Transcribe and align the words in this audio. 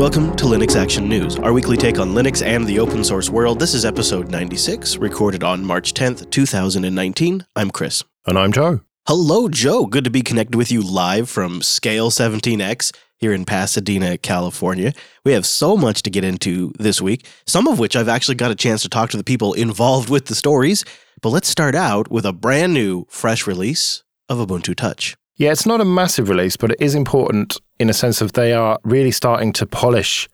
welcome 0.00 0.34
to 0.34 0.46
Linux 0.46 0.76
Action 0.76 1.10
News, 1.10 1.36
our 1.40 1.52
weekly 1.52 1.76
take 1.76 1.98
on 1.98 2.14
Linux 2.14 2.42
and 2.42 2.66
the 2.66 2.78
open 2.78 3.04
source 3.04 3.28
world. 3.28 3.58
This 3.58 3.74
is 3.74 3.84
episode 3.84 4.30
96, 4.30 4.96
recorded 4.96 5.44
on 5.44 5.62
March 5.62 5.92
10th, 5.92 6.30
2019. 6.30 7.44
I'm 7.54 7.70
Chris. 7.70 8.02
And 8.26 8.38
I'm 8.38 8.50
Joe. 8.50 8.80
Hello, 9.06 9.50
Joe. 9.50 9.84
Good 9.84 10.04
to 10.04 10.10
be 10.10 10.22
connected 10.22 10.56
with 10.56 10.72
you 10.72 10.80
live 10.80 11.28
from 11.28 11.60
Scale 11.60 12.10
17X 12.10 12.96
here 13.18 13.34
in 13.34 13.44
Pasadena, 13.44 14.16
California. 14.16 14.94
We 15.22 15.32
have 15.32 15.44
so 15.44 15.76
much 15.76 16.00
to 16.04 16.10
get 16.10 16.24
into 16.24 16.72
this 16.78 17.02
week, 17.02 17.26
some 17.46 17.68
of 17.68 17.78
which 17.78 17.94
I've 17.94 18.08
actually 18.08 18.36
got 18.36 18.50
a 18.50 18.54
chance 18.56 18.80
to 18.80 18.88
talk 18.88 19.10
to 19.10 19.18
the 19.18 19.22
people 19.22 19.52
involved 19.52 20.08
with 20.08 20.24
the 20.26 20.34
stories. 20.34 20.82
But 21.20 21.28
let's 21.28 21.48
start 21.48 21.74
out 21.74 22.10
with 22.10 22.24
a 22.24 22.32
brand 22.32 22.72
new, 22.72 23.04
fresh 23.10 23.46
release 23.46 24.02
of 24.30 24.38
Ubuntu 24.38 24.74
Touch. 24.74 25.18
Yeah, 25.40 25.52
it's 25.52 25.64
not 25.64 25.80
a 25.80 25.86
massive 25.86 26.28
release, 26.28 26.58
but 26.58 26.72
it 26.72 26.82
is 26.82 26.94
important 26.94 27.56
in 27.78 27.88
a 27.88 27.94
sense 27.94 28.20
of 28.20 28.34
they 28.34 28.52
are 28.52 28.78
really 28.84 29.10
starting 29.10 29.54
to 29.54 29.64
polish 29.64 30.28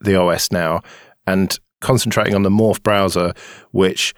the 0.00 0.20
OS 0.20 0.52
now 0.52 0.82
and 1.26 1.58
concentrating 1.80 2.34
on 2.34 2.42
the 2.42 2.50
Morph 2.50 2.82
browser, 2.82 3.32
which, 3.70 4.12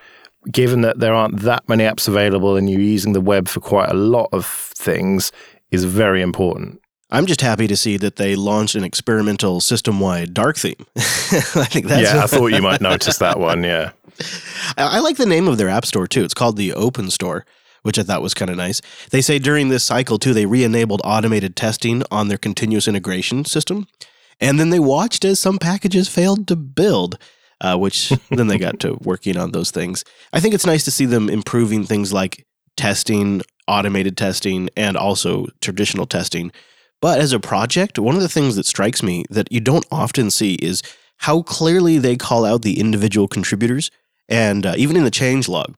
given 0.51 0.81
that 0.81 0.99
there 0.99 1.15
aren't 1.15 1.43
that 1.43 1.69
many 1.69 1.85
apps 1.85 2.09
available 2.09 2.57
and 2.57 2.69
you're 2.69 2.81
using 2.81 3.13
the 3.13 3.21
web 3.21 3.47
for 3.47 3.61
quite 3.61 3.89
a 3.89 3.95
lot 3.95 4.31
of 4.33 4.45
things, 4.45 5.31
is 5.71 5.85
very 5.85 6.21
important. 6.21 6.81
I'm 7.13 7.27
just 7.27 7.41
happy 7.41 7.69
to 7.69 7.77
see 7.77 7.97
that 7.99 8.17
they 8.17 8.35
launched 8.35 8.75
an 8.75 8.83
experimental 8.83 9.61
system 9.61 10.01
wide 10.01 10.35
dark 10.35 10.57
theme. 10.57 10.75
I 10.97 11.69
think 11.71 11.87
that's. 11.87 12.13
Yeah, 12.13 12.25
I 12.25 12.27
thought 12.27 12.49
you 12.49 12.63
might 12.63 12.81
notice 12.81 13.19
that 13.19 13.39
one. 13.39 13.63
Yeah. 13.63 13.93
I 14.77 14.99
like 14.99 15.19
the 15.19 15.27
name 15.27 15.47
of 15.47 15.57
their 15.57 15.69
app 15.69 15.87
store 15.87 16.09
too. 16.09 16.25
It's 16.25 16.35
called 16.35 16.57
the 16.57 16.75
Open 16.75 17.11
Store 17.11 17.47
which 17.83 17.99
I 17.99 18.03
thought 18.03 18.23
was 18.23 18.35
kind 18.35 18.51
of 18.51 18.57
nice. 18.57 18.81
They 19.11 19.21
say 19.21 19.39
during 19.39 19.69
this 19.69 19.85
cycle, 19.85 20.19
too, 20.19 20.35
they 20.35 20.47
re 20.47 20.65
enabled 20.65 21.03
automated 21.05 21.57
testing 21.57 22.03
on 22.11 22.29
their 22.29 22.39
continuous 22.39 22.89
integration 22.89 23.45
system. 23.45 23.87
And 24.41 24.59
then 24.59 24.71
they 24.71 24.81
watched 24.81 25.25
as 25.25 25.39
some 25.39 25.59
packages 25.59 26.09
failed 26.09 26.49
to 26.49 26.57
build, 26.57 27.19
uh, 27.61 27.77
which 27.77 28.13
then 28.31 28.49
they 28.49 28.59
got 28.59 28.81
to 28.81 28.99
working 29.03 29.37
on 29.37 29.53
those 29.53 29.71
things. 29.71 30.05
I 30.33 30.41
think 30.41 30.55
it's 30.55 30.67
nice 30.67 30.85
to 30.85 30.91
see 30.91 31.07
them 31.07 31.29
improving 31.29 31.85
things 31.85 32.13
like 32.13 32.47
testing, 32.77 33.43
automated 33.69 34.17
testing, 34.17 34.69
and 34.77 34.97
also 34.97 35.47
traditional 35.61 36.07
testing. 36.07 36.51
But 37.01 37.21
as 37.21 37.33
a 37.33 37.41
project, 37.41 37.99
one 37.99 38.15
of 38.15 38.23
the 38.23 38.29
things 38.29 38.57
that 38.57 38.67
strikes 38.67 39.03
me 39.03 39.25
that 39.29 39.51
you 39.51 39.61
don't 39.61 39.87
often 39.91 40.31
see 40.31 40.55
is 40.55 40.83
how 41.19 41.43
clearly 41.43 41.99
they 41.99 42.17
call 42.17 42.45
out 42.45 42.63
the 42.63 42.81
individual 42.81 43.29
contributors. 43.29 43.91
And 44.29 44.65
uh, 44.65 44.75
even 44.77 44.97
in 44.97 45.05
the 45.05 45.11
change 45.11 45.49
log, 45.49 45.75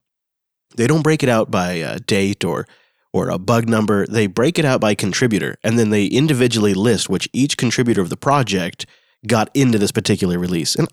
they 0.75 0.87
don't 0.87 1.01
break 1.01 1.23
it 1.23 1.29
out 1.29 1.51
by 1.51 1.81
uh, 1.81 1.99
date 2.05 2.43
or 2.43 2.67
or 3.13 3.29
a 3.29 3.39
bug 3.39 3.69
number. 3.69 4.05
They 4.05 4.27
break 4.27 4.59
it 4.59 4.65
out 4.65 4.81
by 4.81 4.93
contributor, 4.93 5.55
and 5.63 5.79
then 5.79 5.89
they 5.89 6.05
individually 6.05 6.73
list 6.73 7.09
which 7.09 7.29
each 7.31 7.57
contributor 7.57 8.01
of 8.01 8.09
the 8.09 8.17
project 8.17 8.85
got 9.25 9.49
into 9.53 9.77
this 9.79 9.91
particular 9.91 10.37
release. 10.37 10.75
And 10.75 10.87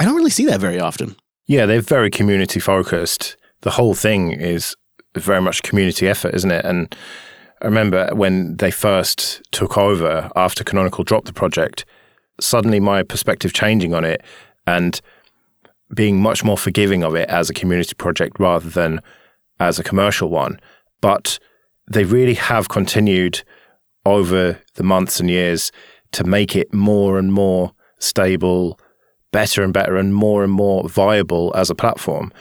I 0.00 0.04
don't 0.04 0.16
really 0.16 0.30
see 0.30 0.46
that 0.46 0.60
very 0.60 0.80
often. 0.80 1.16
Yeah, 1.46 1.66
they're 1.66 1.82
very 1.82 2.10
community 2.10 2.60
focused. 2.60 3.36
The 3.60 3.70
whole 3.70 3.94
thing 3.94 4.32
is 4.32 4.74
very 5.14 5.42
much 5.42 5.62
community 5.62 6.08
effort, 6.08 6.34
isn't 6.34 6.50
it? 6.50 6.64
And 6.64 6.94
I 7.60 7.66
remember 7.66 8.08
when 8.14 8.56
they 8.56 8.70
first 8.70 9.42
took 9.50 9.76
over 9.76 10.30
after 10.34 10.64
Canonical 10.64 11.04
dropped 11.04 11.26
the 11.26 11.32
project, 11.32 11.84
suddenly 12.40 12.80
my 12.80 13.02
perspective 13.02 13.52
changing 13.52 13.92
on 13.92 14.04
it 14.04 14.22
and 14.66 15.00
being 15.94 16.20
much 16.20 16.44
more 16.44 16.58
forgiving 16.58 17.02
of 17.02 17.14
it 17.14 17.28
as 17.28 17.50
a 17.50 17.54
community 17.54 17.94
project 17.94 18.38
rather 18.38 18.68
than 18.68 19.00
as 19.58 19.78
a 19.78 19.84
commercial 19.84 20.28
one. 20.28 20.60
But 21.00 21.38
they 21.90 22.04
really 22.04 22.34
have 22.34 22.68
continued 22.68 23.42
over 24.06 24.60
the 24.74 24.82
months 24.82 25.20
and 25.20 25.28
years 25.28 25.72
to 26.12 26.24
make 26.24 26.56
it 26.56 26.72
more 26.72 27.18
and 27.18 27.32
more 27.32 27.72
stable, 27.98 28.78
better 29.32 29.62
and 29.62 29.72
better, 29.72 29.96
and 29.96 30.14
more 30.14 30.42
and 30.42 30.52
more 30.52 30.88
viable 30.88 31.52
as 31.54 31.70
a 31.70 31.74
platform. 31.74 32.32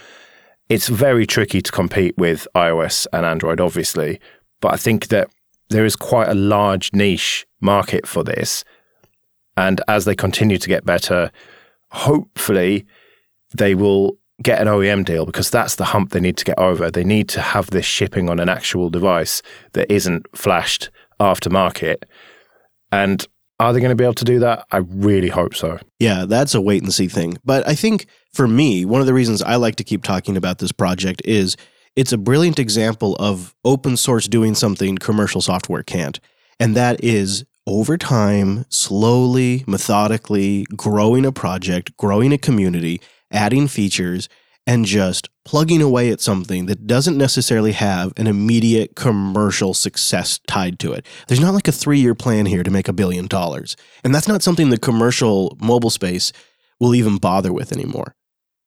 It's 0.70 0.88
very 0.88 1.26
tricky 1.26 1.62
to 1.62 1.72
compete 1.72 2.18
with 2.18 2.48
iOS 2.56 3.08
and 3.12 3.26
Android, 3.26 3.60
obviously, 3.60 4.20
but 4.62 4.74
I 4.74 4.78
think 4.78 5.08
that 5.08 5.30
there 5.70 5.86
is 5.86 5.96
quite 5.96 6.30
a 6.30 6.36
large 6.36 6.94
niche 6.94 7.46
market 7.62 8.08
for 8.08 8.24
this. 8.24 8.64
And 9.58 9.82
as 9.88 10.06
they 10.06 10.16
continue 10.16 10.58
to 10.58 10.68
get 10.68 10.86
better, 10.86 11.32
hopefully 11.92 12.86
they 13.54 13.76
will 13.76 14.18
get 14.42 14.62
an 14.62 14.68
OEM 14.68 15.04
deal 15.04 15.26
because 15.26 15.50
that's 15.50 15.76
the 15.76 15.86
hump 15.86 16.12
they 16.12 16.20
need 16.20 16.38
to 16.38 16.46
get 16.46 16.58
over. 16.58 16.90
They 16.90 17.04
need 17.04 17.28
to 17.30 17.42
have 17.42 17.72
this 17.72 17.86
shipping 17.86 18.30
on 18.30 18.40
an 18.40 18.50
actual 18.50 18.90
device 18.90 19.42
that 19.74 19.92
isn't 19.92 20.26
flashed 20.36 20.90
aftermarket. 21.20 22.04
And 22.92 23.26
are 23.60 23.74
they 23.74 23.82
going 23.82 23.90
to 23.90 23.96
be 23.96 24.06
able 24.06 24.14
to 24.16 24.26
do 24.26 24.40
that? 24.40 24.66
I 24.72 24.78
really 24.78 25.28
hope 25.28 25.54
so. 25.54 25.80
Yeah, 26.00 26.26
that's 26.26 26.56
a 26.56 26.62
wait 26.62 26.82
and 26.82 26.94
see 26.94 27.08
thing. 27.08 27.38
But 27.44 27.68
I 27.68 27.76
think 27.76 28.06
for 28.34 28.48
me, 28.48 28.86
one 28.86 29.02
of 29.02 29.08
the 29.08 29.14
reasons 29.14 29.42
I 29.42 29.56
like 29.56 29.76
to 29.78 29.84
keep 29.84 30.04
talking 30.04 30.38
about 30.38 30.60
this 30.60 30.72
project 30.72 31.22
is 31.26 31.58
it's 31.96 32.14
a 32.14 32.18
brilliant 32.18 32.60
example 32.60 33.16
of 33.18 33.54
open 33.66 33.98
source 33.98 34.28
doing 34.28 34.56
something 34.56 34.98
commercial 34.98 35.42
software 35.42 35.84
can't. 35.84 36.20
And 36.60 36.76
that 36.76 37.04
is 37.04 37.44
over 37.68 37.98
time, 37.98 38.66
slowly, 38.70 39.66
methodically 39.68 40.66
growing 40.76 41.26
a 41.26 41.32
project, 41.32 41.96
growing 41.98 42.32
a 42.32 42.38
community, 42.38 43.02
adding 43.32 43.68
features, 43.68 44.30
and 44.70 44.86
just 44.86 45.30
plugging 45.46 45.82
away 45.82 46.12
at 46.12 46.22
something 46.22 46.68
that 46.68 46.86
doesn't 46.86 47.18
necessarily 47.18 47.72
have 47.72 48.14
an 48.18 48.28
immediate 48.28 48.96
commercial 48.96 49.74
success 49.74 50.40
tied 50.46 50.78
to 50.78 50.94
it. 50.94 51.08
There's 51.28 51.40
not 51.40 51.56
like 51.56 51.68
a 51.68 51.72
three 51.72 52.00
year 52.00 52.14
plan 52.14 52.46
here 52.46 52.62
to 52.62 52.70
make 52.70 52.88
a 52.88 52.94
billion 52.94 53.26
dollars. 53.26 53.76
And 54.04 54.14
that's 54.14 54.28
not 54.28 54.44
something 54.44 54.70
the 54.70 54.78
commercial 54.78 55.58
mobile 55.60 55.90
space 55.90 56.32
will 56.80 56.94
even 56.94 57.18
bother 57.18 57.52
with 57.52 57.72
anymore. 57.72 58.16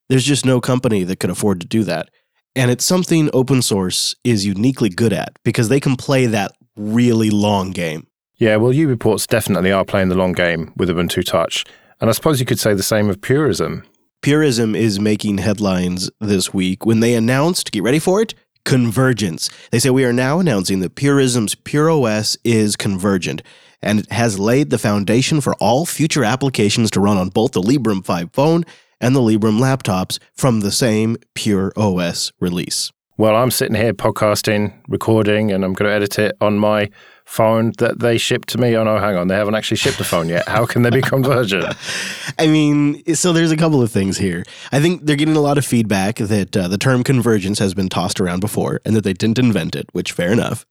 There's 0.09 0.25
just 0.25 0.45
no 0.45 0.59
company 0.59 1.03
that 1.05 1.21
could 1.21 1.29
afford 1.29 1.61
to 1.61 1.67
do 1.67 1.85
that. 1.85 2.09
And 2.55 2.69
it's 2.69 2.85
something 2.85 3.29
open 3.33 3.61
source 3.61 4.15
is 4.25 4.45
uniquely 4.45 4.89
good 4.89 5.13
at 5.13 5.39
because 5.45 5.69
they 5.69 5.79
can 5.79 5.95
play 5.95 6.25
that 6.25 6.51
really 6.75 7.29
long 7.29 7.71
game. 7.71 8.07
Yeah, 8.35 8.57
well, 8.57 8.73
UBports 8.73 9.25
definitely 9.25 9.71
are 9.71 9.85
playing 9.85 10.09
the 10.09 10.15
long 10.15 10.33
game 10.33 10.73
with 10.75 10.89
Ubuntu 10.89 11.23
Touch. 11.25 11.63
And 12.01 12.09
I 12.09 12.13
suppose 12.13 12.41
you 12.41 12.45
could 12.45 12.59
say 12.59 12.73
the 12.73 12.83
same 12.83 13.09
of 13.09 13.21
Purism. 13.21 13.85
Purism 14.23 14.73
is 14.73 15.01
making 15.01 15.39
headlines 15.39 16.09
this 16.21 16.53
week 16.53 16.85
when 16.85 17.01
they 17.01 17.13
announced, 17.13 17.73
get 17.73 17.83
ready 17.83 17.99
for 17.99 18.21
it, 18.21 18.33
convergence. 18.63 19.49
They 19.69 19.79
say 19.79 19.89
we 19.89 20.05
are 20.05 20.13
now 20.13 20.39
announcing 20.39 20.79
that 20.79 20.95
Purism's 20.95 21.55
PureOS 21.55 22.37
is 22.45 22.77
convergent 22.77 23.41
and 23.81 23.99
it 23.99 24.09
has 24.13 24.39
laid 24.39 24.69
the 24.69 24.77
foundation 24.77 25.41
for 25.41 25.55
all 25.55 25.85
future 25.85 26.23
applications 26.23 26.89
to 26.91 27.01
run 27.01 27.17
on 27.17 27.29
both 27.29 27.51
the 27.51 27.61
Librem 27.61 28.05
5 28.05 28.29
phone 28.31 28.63
and 29.01 29.13
the 29.13 29.19
Librem 29.19 29.59
laptops 29.59 30.19
from 30.33 30.61
the 30.61 30.71
same 30.71 31.17
PureOS 31.35 32.31
release. 32.39 32.93
Well, 33.15 33.35
I'm 33.35 33.51
sitting 33.51 33.75
here 33.75 33.93
podcasting, 33.93 34.73
recording, 34.87 35.51
and 35.51 35.63
I'm 35.63 35.73
going 35.73 35.87
to 35.87 35.95
edit 35.95 36.17
it 36.17 36.35
on 36.41 36.57
my 36.57 36.89
phone 37.25 37.71
that 37.77 37.99
they 37.99 38.17
shipped 38.17 38.49
to 38.49 38.57
me. 38.57 38.75
Oh 38.75 38.83
no, 38.83 38.97
hang 38.97 39.15
on, 39.15 39.27
they 39.27 39.35
haven't 39.35 39.53
actually 39.53 39.77
shipped 39.77 39.99
a 39.99 40.03
phone 40.03 40.29
yet. 40.29 40.47
How 40.47 40.65
can 40.65 40.81
they 40.81 40.89
be 40.89 41.01
convergent? 41.03 41.75
I 42.39 42.47
mean, 42.47 43.05
so 43.13 43.31
there's 43.31 43.51
a 43.51 43.57
couple 43.57 43.83
of 43.83 43.91
things 43.91 44.17
here. 44.17 44.43
I 44.71 44.79
think 44.79 45.05
they're 45.05 45.15
getting 45.15 45.35
a 45.35 45.41
lot 45.41 45.59
of 45.59 45.65
feedback 45.65 46.15
that 46.15 46.57
uh, 46.57 46.67
the 46.67 46.79
term 46.79 47.03
convergence 47.03 47.59
has 47.59 47.75
been 47.75 47.87
tossed 47.87 48.19
around 48.19 48.39
before 48.39 48.81
and 48.83 48.95
that 48.95 49.03
they 49.03 49.13
didn't 49.13 49.37
invent 49.37 49.75
it, 49.75 49.85
which 49.91 50.11
fair 50.11 50.31
enough. 50.31 50.65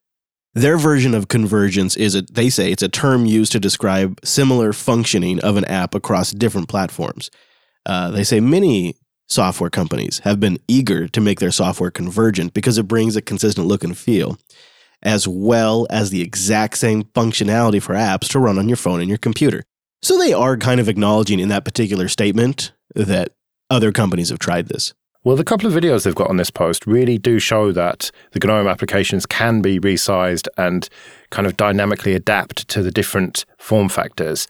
Their 0.53 0.77
version 0.79 1.15
of 1.15 1.29
convergence 1.29 1.97
is 1.97 2.17
a, 2.17 2.23
they 2.23 2.51
say 2.51 2.73
it's 2.73 2.83
a 2.83 2.89
term 2.89 3.25
used 3.25 3.53
to 3.53 3.61
describe 3.61 4.19
similar 4.25 4.73
functioning 4.73 5.39
of 5.41 5.57
an 5.57 5.65
app 5.67 5.95
across 5.95 6.33
different 6.33 6.69
platforms. 6.69 7.31
Uh, 7.87 8.11
they 8.11 8.25
say 8.25 8.41
many 8.41 8.97
software 9.29 9.71
companies 9.71 10.21
have 10.21 10.41
been 10.41 10.59
eager 10.69 11.09
to 11.09 11.21
make 11.21 11.41
their 11.41 11.51
software 11.51 11.91
convergent 11.91 12.55
because 12.55 12.79
it 12.79 12.89
brings 12.89 13.17
a 13.17 13.23
consistent 13.23 13.67
look 13.67 13.85
and 13.85 13.97
feel 13.97 14.39
as 15.03 15.27
well 15.27 15.87
as 15.91 16.11
the 16.11 16.21
exact 16.21 16.79
same 16.79 17.03
functionality 17.05 17.83
for 17.83 17.95
apps 17.95 18.29
to 18.29 18.39
run 18.39 18.59
on 18.59 18.69
your 18.69 18.77
phone 18.77 19.01
and 19.01 19.09
your 19.09 19.19
computer. 19.19 19.63
So 20.01 20.19
they 20.19 20.33
are 20.33 20.57
kind 20.57 20.81
of 20.81 20.89
acknowledging 20.89 21.41
in 21.41 21.49
that 21.49 21.65
particular 21.65 22.09
statement 22.09 22.73
that 22.95 23.31
other 23.71 23.93
companies 23.93 24.29
have 24.31 24.39
tried 24.39 24.69
this. 24.69 24.95
Well, 25.25 25.37
the 25.37 25.45
couple 25.45 25.69
of 25.69 25.73
videos 25.73 26.03
they've 26.03 26.15
got 26.15 26.31
on 26.31 26.37
this 26.37 26.51
post 26.51 26.85
really 26.85 27.17
do 27.17 27.39
show 27.39 27.71
that 27.73 28.11
the 28.33 28.41
GNOME 28.41 28.67
applications 28.67 29.25
can 29.25 29.63
be 29.63 29.79
resized 29.79 30.49
and 30.59 30.89
kind 31.31 31.47
of 31.47 31.57
dynamically 31.57 32.15
adapt 32.15 32.67
to 32.69 32.83
the 32.83 32.91
different 32.91 33.45
form 33.59 33.89
factors. 33.89 34.49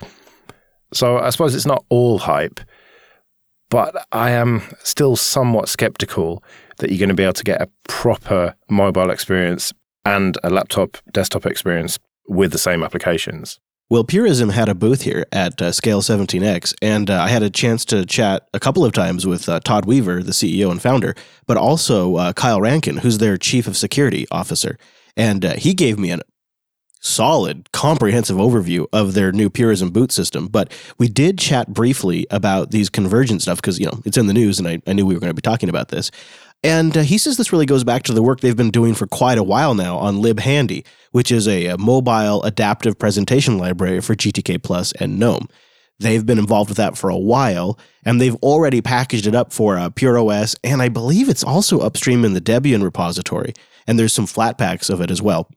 So 0.94 1.18
I 1.18 1.28
suppose 1.28 1.54
it's 1.54 1.66
not 1.66 1.84
all 1.90 2.18
hype, 2.18 2.58
but 3.72 4.06
I 4.12 4.32
am 4.32 4.60
still 4.82 5.16
somewhat 5.16 5.66
skeptical 5.66 6.44
that 6.76 6.90
you're 6.90 6.98
going 6.98 7.08
to 7.08 7.14
be 7.14 7.22
able 7.22 7.32
to 7.32 7.42
get 7.42 7.62
a 7.62 7.70
proper 7.88 8.54
mobile 8.68 9.08
experience 9.08 9.72
and 10.04 10.36
a 10.44 10.50
laptop 10.50 10.98
desktop 11.10 11.46
experience 11.46 11.98
with 12.28 12.52
the 12.52 12.58
same 12.58 12.82
applications. 12.82 13.60
Well, 13.88 14.04
Purism 14.04 14.50
had 14.50 14.68
a 14.68 14.74
booth 14.74 15.02
here 15.02 15.24
at 15.32 15.62
uh, 15.62 15.72
Scale 15.72 16.02
17X, 16.02 16.74
and 16.82 17.08
uh, 17.08 17.22
I 17.22 17.28
had 17.28 17.42
a 17.42 17.48
chance 17.48 17.86
to 17.86 18.04
chat 18.04 18.46
a 18.52 18.60
couple 18.60 18.84
of 18.84 18.92
times 18.92 19.26
with 19.26 19.48
uh, 19.48 19.60
Todd 19.60 19.86
Weaver, 19.86 20.22
the 20.22 20.32
CEO 20.32 20.70
and 20.70 20.80
founder, 20.80 21.14
but 21.46 21.56
also 21.56 22.16
uh, 22.16 22.32
Kyle 22.34 22.60
Rankin, 22.60 22.98
who's 22.98 23.18
their 23.18 23.38
chief 23.38 23.66
of 23.66 23.78
security 23.78 24.26
officer. 24.30 24.76
And 25.16 25.46
uh, 25.46 25.54
he 25.54 25.72
gave 25.72 25.98
me 25.98 26.10
a 26.10 26.20
solid, 27.02 27.70
comprehensive 27.72 28.36
overview 28.36 28.86
of 28.92 29.14
their 29.14 29.32
new 29.32 29.50
Purism 29.50 29.90
boot 29.90 30.12
system. 30.12 30.46
But 30.46 30.72
we 30.98 31.08
did 31.08 31.38
chat 31.38 31.68
briefly 31.68 32.26
about 32.30 32.70
these 32.70 32.88
convergent 32.88 33.42
stuff 33.42 33.58
because, 33.58 33.78
you 33.78 33.86
know, 33.86 34.00
it's 34.04 34.16
in 34.16 34.28
the 34.28 34.32
news 34.32 34.58
and 34.58 34.68
I, 34.68 34.80
I 34.86 34.92
knew 34.92 35.04
we 35.04 35.14
were 35.14 35.20
going 35.20 35.30
to 35.30 35.34
be 35.34 35.42
talking 35.42 35.68
about 35.68 35.88
this. 35.88 36.10
And 36.64 36.96
uh, 36.96 37.00
he 37.00 37.18
says 37.18 37.36
this 37.36 37.52
really 37.52 37.66
goes 37.66 37.82
back 37.82 38.04
to 38.04 38.12
the 38.12 38.22
work 38.22 38.40
they've 38.40 38.56
been 38.56 38.70
doing 38.70 38.94
for 38.94 39.08
quite 39.08 39.36
a 39.36 39.42
while 39.42 39.74
now 39.74 39.98
on 39.98 40.22
LibHandy, 40.22 40.86
which 41.10 41.32
is 41.32 41.48
a, 41.48 41.66
a 41.66 41.78
mobile 41.78 42.42
adaptive 42.44 42.98
presentation 42.98 43.58
library 43.58 44.00
for 44.00 44.14
GTK 44.14 44.62
Plus 44.62 44.92
and 44.92 45.18
GNOME. 45.18 45.48
They've 45.98 46.24
been 46.24 46.38
involved 46.38 46.70
with 46.70 46.78
that 46.78 46.96
for 46.96 47.10
a 47.10 47.18
while, 47.18 47.78
and 48.04 48.20
they've 48.20 48.34
already 48.36 48.80
packaged 48.80 49.26
it 49.26 49.34
up 49.34 49.52
for 49.52 49.76
uh, 49.76 49.90
PureOS, 49.90 50.56
and 50.64 50.82
I 50.82 50.88
believe 50.88 51.28
it's 51.28 51.44
also 51.44 51.80
upstream 51.80 52.24
in 52.24 52.32
the 52.32 52.40
Debian 52.40 52.82
repository, 52.82 53.54
and 53.86 53.98
there's 53.98 54.12
some 54.12 54.26
Flatpaks 54.26 54.90
of 54.90 55.00
it 55.00 55.10
as 55.10 55.22
well. 55.22 55.48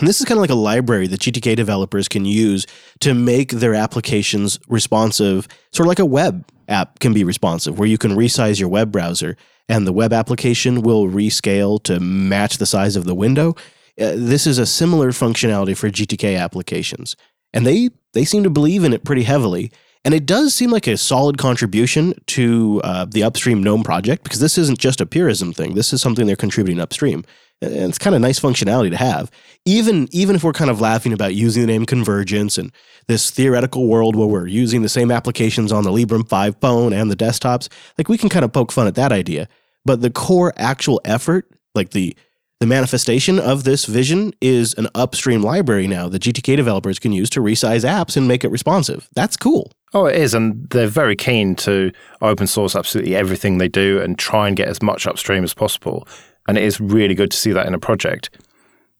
And 0.00 0.08
this 0.08 0.20
is 0.20 0.26
kind 0.26 0.38
of 0.38 0.42
like 0.42 0.50
a 0.50 0.54
library 0.54 1.06
that 1.08 1.20
GTK 1.20 1.54
developers 1.54 2.08
can 2.08 2.24
use 2.24 2.66
to 3.00 3.14
make 3.14 3.50
their 3.50 3.74
applications 3.74 4.58
responsive, 4.68 5.46
sort 5.72 5.86
of 5.86 5.88
like 5.88 5.98
a 5.98 6.06
web 6.06 6.44
app 6.68 6.98
can 7.00 7.12
be 7.12 7.22
responsive, 7.22 7.78
where 7.78 7.88
you 7.88 7.98
can 7.98 8.12
resize 8.12 8.58
your 8.58 8.68
web 8.68 8.90
browser 8.90 9.36
and 9.68 9.86
the 9.86 9.92
web 9.92 10.12
application 10.12 10.82
will 10.82 11.06
rescale 11.06 11.80
to 11.84 12.00
match 12.00 12.58
the 12.58 12.66
size 12.66 12.96
of 12.96 13.04
the 13.04 13.14
window. 13.14 13.54
Uh, 14.00 14.14
this 14.16 14.46
is 14.46 14.58
a 14.58 14.66
similar 14.66 15.10
functionality 15.10 15.76
for 15.76 15.90
GTK 15.90 16.38
applications. 16.38 17.14
And 17.52 17.66
they, 17.66 17.90
they 18.12 18.24
seem 18.24 18.42
to 18.42 18.50
believe 18.50 18.84
in 18.84 18.92
it 18.92 19.04
pretty 19.04 19.24
heavily. 19.24 19.70
And 20.04 20.14
it 20.14 20.24
does 20.24 20.54
seem 20.54 20.70
like 20.70 20.86
a 20.86 20.96
solid 20.96 21.36
contribution 21.36 22.14
to 22.28 22.80
uh, 22.82 23.04
the 23.04 23.22
upstream 23.22 23.62
GNOME 23.62 23.82
project 23.82 24.22
because 24.24 24.40
this 24.40 24.56
isn't 24.56 24.78
just 24.78 25.00
a 25.00 25.06
purism 25.06 25.52
thing. 25.52 25.74
This 25.74 25.92
is 25.92 26.00
something 26.00 26.26
they're 26.26 26.36
contributing 26.36 26.80
upstream. 26.80 27.24
And 27.62 27.72
it's 27.74 27.98
kind 27.98 28.16
of 28.16 28.22
nice 28.22 28.40
functionality 28.40 28.90
to 28.90 28.96
have. 28.96 29.30
Even 29.66 30.08
even 30.12 30.36
if 30.36 30.42
we're 30.42 30.52
kind 30.52 30.70
of 30.70 30.80
laughing 30.80 31.12
about 31.12 31.34
using 31.34 31.62
the 31.62 31.66
name 31.66 31.84
convergence 31.84 32.56
and 32.56 32.72
this 33.06 33.30
theoretical 33.30 33.86
world 33.86 34.16
where 34.16 34.26
we're 34.26 34.46
using 34.46 34.82
the 34.82 34.88
same 34.88 35.10
applications 35.10 35.70
on 35.72 35.84
the 35.84 35.90
Librem 35.90 36.26
5 36.26 36.56
phone 36.60 36.92
and 36.92 37.10
the 37.10 37.16
desktops, 37.16 37.68
like 37.98 38.08
we 38.08 38.16
can 38.16 38.28
kind 38.28 38.44
of 38.44 38.52
poke 38.52 38.72
fun 38.72 38.86
at 38.86 38.94
that 38.94 39.12
idea. 39.12 39.48
But 39.84 40.00
the 40.00 40.10
core 40.10 40.52
actual 40.56 41.00
effort, 41.04 41.50
like 41.74 41.90
the 41.90 42.16
the 42.60 42.66
manifestation 42.66 43.38
of 43.38 43.64
this 43.64 43.86
vision 43.86 44.34
is 44.42 44.74
an 44.74 44.86
upstream 44.94 45.40
library 45.40 45.86
now 45.86 46.10
that 46.10 46.22
GTK 46.22 46.56
developers 46.56 46.98
can 46.98 47.10
use 47.10 47.30
to 47.30 47.40
resize 47.40 47.88
apps 47.88 48.18
and 48.18 48.28
make 48.28 48.44
it 48.44 48.50
responsive. 48.50 49.08
That's 49.14 49.34
cool. 49.34 49.72
Oh, 49.94 50.04
it 50.04 50.16
is. 50.16 50.34
And 50.34 50.68
they're 50.68 50.86
very 50.86 51.16
keen 51.16 51.56
to 51.56 51.90
open 52.20 52.46
source 52.46 52.76
absolutely 52.76 53.16
everything 53.16 53.56
they 53.56 53.68
do 53.68 53.98
and 54.00 54.18
try 54.18 54.46
and 54.46 54.58
get 54.58 54.68
as 54.68 54.82
much 54.82 55.06
upstream 55.06 55.42
as 55.42 55.54
possible. 55.54 56.06
And 56.50 56.58
it 56.58 56.64
is 56.64 56.80
really 56.80 57.14
good 57.14 57.30
to 57.30 57.36
see 57.36 57.52
that 57.52 57.66
in 57.66 57.74
a 57.74 57.78
project. 57.78 58.28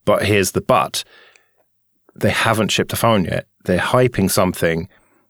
But 0.05 0.23
here's 0.23 0.53
the 0.53 0.61
but 0.61 1.03
they 2.15 2.29
haven't 2.29 2.69
shipped 2.69 2.93
a 2.93 2.95
phone 2.95 3.25
yet. 3.25 3.45
They're 3.65 3.77
hyping 3.77 4.31
something 4.31 4.87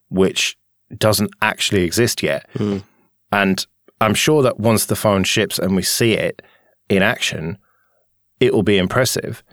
which 0.09 0.56
doesn't 0.95 1.31
actually 1.41 1.81
exist 1.81 2.21
yet. 2.21 2.47
Mm. 2.53 2.83
And 3.31 3.65
I'm 4.01 4.13
sure 4.13 4.44
that 4.44 4.59
once 4.59 4.85
the 4.85 4.95
phone 4.95 5.23
ships 5.23 5.57
and 5.57 5.75
we 5.75 5.81
see 5.81 6.13
it 6.13 6.44
in 6.89 7.01
action, 7.01 7.57
it 8.39 8.53
will 8.53 8.62
be 8.62 8.77
impressive. 8.77 9.44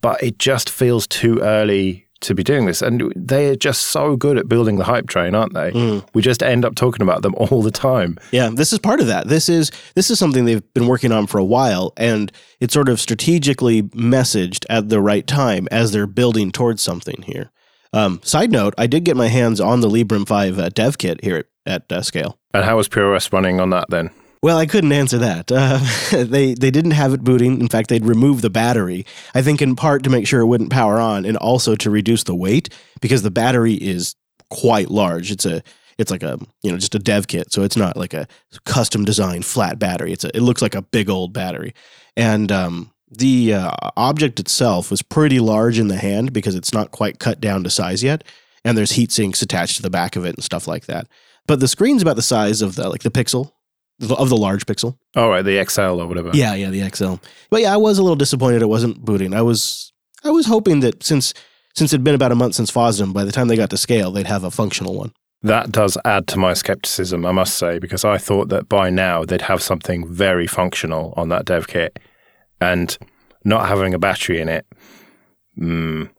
But 0.00 0.20
it 0.20 0.36
just 0.36 0.68
feels 0.68 1.06
too 1.06 1.38
early 1.38 2.07
to 2.20 2.34
be 2.34 2.42
doing 2.42 2.66
this. 2.66 2.82
And 2.82 3.12
they 3.14 3.50
are 3.50 3.56
just 3.56 3.86
so 3.86 4.16
good 4.16 4.38
at 4.38 4.48
building 4.48 4.76
the 4.76 4.84
hype 4.84 5.08
train, 5.08 5.34
aren't 5.34 5.54
they? 5.54 5.70
Mm. 5.72 6.06
We 6.14 6.22
just 6.22 6.42
end 6.42 6.64
up 6.64 6.74
talking 6.74 7.02
about 7.02 7.22
them 7.22 7.34
all 7.38 7.62
the 7.62 7.70
time. 7.70 8.18
Yeah, 8.32 8.50
this 8.52 8.72
is 8.72 8.78
part 8.78 9.00
of 9.00 9.06
that. 9.06 9.28
This 9.28 9.48
is 9.48 9.70
this 9.94 10.10
is 10.10 10.18
something 10.18 10.44
they've 10.44 10.74
been 10.74 10.86
working 10.86 11.12
on 11.12 11.26
for 11.26 11.38
a 11.38 11.44
while 11.44 11.92
and 11.96 12.32
it's 12.60 12.74
sort 12.74 12.88
of 12.88 13.00
strategically 13.00 13.82
messaged 13.82 14.64
at 14.68 14.88
the 14.88 15.00
right 15.00 15.26
time 15.26 15.68
as 15.70 15.92
they're 15.92 16.06
building 16.06 16.50
towards 16.50 16.82
something 16.82 17.22
here. 17.22 17.50
Um, 17.92 18.20
side 18.22 18.52
note, 18.52 18.74
I 18.76 18.86
did 18.86 19.04
get 19.04 19.16
my 19.16 19.28
hands 19.28 19.60
on 19.60 19.80
the 19.80 19.88
Librem 19.88 20.26
5 20.26 20.58
uh, 20.58 20.68
dev 20.70 20.98
kit 20.98 21.24
here 21.24 21.36
at, 21.38 21.46
at 21.66 21.92
uh, 21.92 22.02
Scale. 22.02 22.38
And 22.52 22.64
how 22.64 22.76
was 22.76 22.88
PureOS 22.88 23.32
running 23.32 23.60
on 23.60 23.70
that 23.70 23.88
then? 23.88 24.10
Well, 24.40 24.58
I 24.58 24.66
couldn't 24.66 24.92
answer 24.92 25.18
that. 25.18 25.50
Uh, 25.50 25.80
they 26.24 26.54
they 26.54 26.70
didn't 26.70 26.92
have 26.92 27.12
it 27.12 27.24
booting. 27.24 27.60
In 27.60 27.68
fact, 27.68 27.88
they'd 27.88 28.04
remove 28.04 28.40
the 28.40 28.50
battery. 28.50 29.04
I 29.34 29.42
think 29.42 29.60
in 29.60 29.76
part 29.76 30.04
to 30.04 30.10
make 30.10 30.26
sure 30.26 30.40
it 30.40 30.46
wouldn't 30.46 30.70
power 30.70 31.00
on, 31.00 31.24
and 31.24 31.36
also 31.36 31.74
to 31.76 31.90
reduce 31.90 32.24
the 32.24 32.34
weight 32.34 32.68
because 33.00 33.22
the 33.22 33.30
battery 33.30 33.74
is 33.74 34.14
quite 34.50 34.90
large. 34.90 35.30
It's 35.30 35.44
a 35.44 35.62
it's 35.98 36.10
like 36.10 36.22
a 36.22 36.38
you 36.62 36.70
know 36.70 36.78
just 36.78 36.94
a 36.94 37.00
dev 37.00 37.26
kit, 37.26 37.52
so 37.52 37.62
it's 37.62 37.76
not 37.76 37.96
like 37.96 38.14
a 38.14 38.28
custom 38.64 39.04
designed 39.04 39.44
flat 39.44 39.78
battery. 39.78 40.12
It's 40.12 40.24
a, 40.24 40.34
it 40.36 40.40
looks 40.40 40.62
like 40.62 40.74
a 40.74 40.82
big 40.82 41.10
old 41.10 41.32
battery, 41.32 41.74
and 42.16 42.52
um, 42.52 42.92
the 43.10 43.54
uh, 43.54 43.72
object 43.96 44.38
itself 44.38 44.90
was 44.90 45.02
pretty 45.02 45.40
large 45.40 45.78
in 45.78 45.88
the 45.88 45.96
hand 45.96 46.32
because 46.32 46.54
it's 46.54 46.72
not 46.72 46.92
quite 46.92 47.18
cut 47.18 47.40
down 47.40 47.64
to 47.64 47.70
size 47.70 48.04
yet, 48.04 48.22
and 48.64 48.78
there's 48.78 48.92
heat 48.92 49.10
sinks 49.10 49.42
attached 49.42 49.76
to 49.76 49.82
the 49.82 49.90
back 49.90 50.14
of 50.14 50.24
it 50.24 50.36
and 50.36 50.44
stuff 50.44 50.68
like 50.68 50.86
that. 50.86 51.08
But 51.46 51.60
the 51.60 51.68
screen's 51.68 52.02
about 52.02 52.16
the 52.16 52.22
size 52.22 52.62
of 52.62 52.76
the 52.76 52.88
like 52.88 53.02
the 53.02 53.10
Pixel 53.10 53.52
of 54.00 54.28
the 54.28 54.36
large 54.36 54.66
Pixel. 54.66 54.96
Oh 55.16 55.28
right, 55.28 55.42
the 55.42 55.64
XL 55.64 56.00
or 56.00 56.06
whatever. 56.06 56.30
Yeah, 56.32 56.54
yeah, 56.54 56.70
the 56.70 56.88
XL. 56.88 57.14
But 57.50 57.62
yeah, 57.62 57.74
I 57.74 57.76
was 57.76 57.98
a 57.98 58.02
little 58.02 58.16
disappointed 58.16 58.62
it 58.62 58.68
wasn't 58.68 59.04
booting. 59.04 59.34
I 59.34 59.42
was 59.42 59.92
I 60.24 60.30
was 60.30 60.46
hoping 60.46 60.80
that 60.80 61.02
since 61.02 61.34
since 61.74 61.92
it'd 61.92 62.04
been 62.04 62.14
about 62.14 62.32
a 62.32 62.36
month 62.36 62.56
since 62.56 62.70
FOSDEM, 62.70 63.12
by 63.12 63.24
the 63.24 63.32
time 63.32 63.48
they 63.48 63.56
got 63.56 63.70
to 63.70 63.76
scale, 63.76 64.10
they'd 64.10 64.26
have 64.26 64.44
a 64.44 64.50
functional 64.50 64.94
one. 64.94 65.12
That 65.42 65.70
does 65.70 65.96
add 66.04 66.26
to 66.28 66.38
my 66.38 66.52
skepticism, 66.52 67.24
I 67.24 67.30
must 67.30 67.56
say, 67.56 67.78
because 67.78 68.04
I 68.04 68.18
thought 68.18 68.48
that 68.48 68.68
by 68.68 68.90
now 68.90 69.24
they'd 69.24 69.42
have 69.42 69.62
something 69.62 70.08
very 70.08 70.48
functional 70.48 71.14
on 71.16 71.28
that 71.28 71.44
dev 71.44 71.68
kit, 71.68 71.98
and 72.60 72.96
not 73.44 73.68
having 73.68 73.94
a 73.94 73.98
battery 73.98 74.40
in 74.40 74.48
it. 74.48 74.66
Mm, 75.56 76.10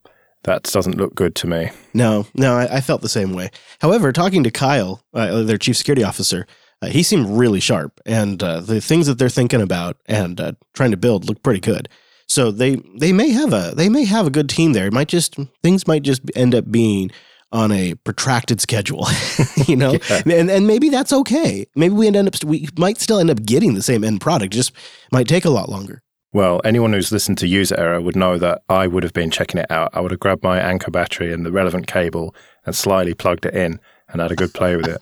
that 0.44 0.64
doesn't 0.64 0.98
look 0.98 1.16
good 1.16 1.36
to 1.36 1.48
me. 1.48 1.72
No, 1.94 2.28
no, 2.34 2.56
I, 2.56 2.78
I 2.78 2.82
felt 2.82 3.02
the 3.02 3.10
same 3.10 3.34
way. 3.34 3.52
However, 3.82 4.14
talking 4.14 4.44
to 4.44 4.52
Kyle, 4.52 5.04
uh, 5.14 5.44
their 5.44 5.58
chief 5.58 5.76
security 5.76 6.04
officer, 6.04 6.48
uh, 6.82 6.88
he 6.88 7.04
seemed 7.04 7.28
really 7.28 7.60
sharp, 7.60 8.00
and 8.06 8.42
uh, 8.42 8.62
the 8.62 8.80
things 8.80 9.08
that 9.08 9.18
they're 9.18 9.30
thinking 9.30 9.62
about 9.62 9.98
and 10.06 10.40
uh, 10.40 10.54
trying 10.74 10.92
to 10.92 10.98
build 10.98 11.26
look 11.26 11.44
pretty 11.44 11.60
good. 11.60 11.90
So 12.28 12.52
they 12.52 12.76
they 12.98 13.12
may 13.12 13.30
have 13.30 13.54
a 13.54 13.74
they 13.76 13.90
may 13.90 14.06
have 14.06 14.28
a 14.28 14.30
good 14.30 14.50
team 14.50 14.74
there. 14.74 14.88
It 14.88 14.94
might 14.94 15.08
just 15.08 15.36
things 15.64 15.88
might 15.88 16.04
just 16.04 16.22
end 16.36 16.56
up 16.56 16.72
being 16.72 17.12
on 17.52 17.72
a 17.72 17.96
protracted 17.96 18.62
schedule, 18.62 19.08
you 19.68 19.76
know, 19.76 19.98
yeah. 20.10 20.22
and 20.26 20.50
and 20.50 20.68
maybe 20.68 20.90
that's 20.90 21.12
okay. 21.12 21.66
Maybe 21.76 21.94
we 21.94 22.08
end 22.08 22.16
up 22.18 22.44
we 22.44 22.70
might 22.78 23.00
still 23.00 23.20
end 23.20 23.32
up 23.32 23.44
getting 23.44 23.74
the 23.74 23.82
same 23.82 24.04
end 24.04 24.22
product. 24.22 24.54
Just 24.54 24.72
might 25.12 25.28
take 25.28 25.46
a 25.46 25.50
lot 25.50 25.70
longer. 25.70 26.04
Well, 26.32 26.62
anyone 26.64 26.94
who's 26.94 27.12
listened 27.12 27.40
to 27.40 27.48
User 27.48 27.76
Error 27.76 28.00
would 28.00 28.16
know 28.16 28.38
that 28.38 28.62
I 28.70 28.86
would 28.86 29.02
have 29.02 29.14
been 29.14 29.32
checking 29.32 29.60
it 29.60 29.72
out. 29.72 29.90
I 29.94 30.00
would 30.00 30.12
have 30.12 30.20
grabbed 30.20 30.44
my 30.44 30.60
Anker 30.60 30.92
battery 30.92 31.34
and 31.34 31.44
the 31.44 31.52
relevant 31.52 31.88
cable 31.88 32.36
and 32.68 32.76
slyly 32.76 33.16
plugged 33.16 33.48
it 33.48 33.56
in 33.56 33.80
and 34.12 34.22
had 34.22 34.32
a 34.32 34.36
good 34.36 34.54
play 34.54 34.76
with 34.76 34.88
it. 34.88 34.98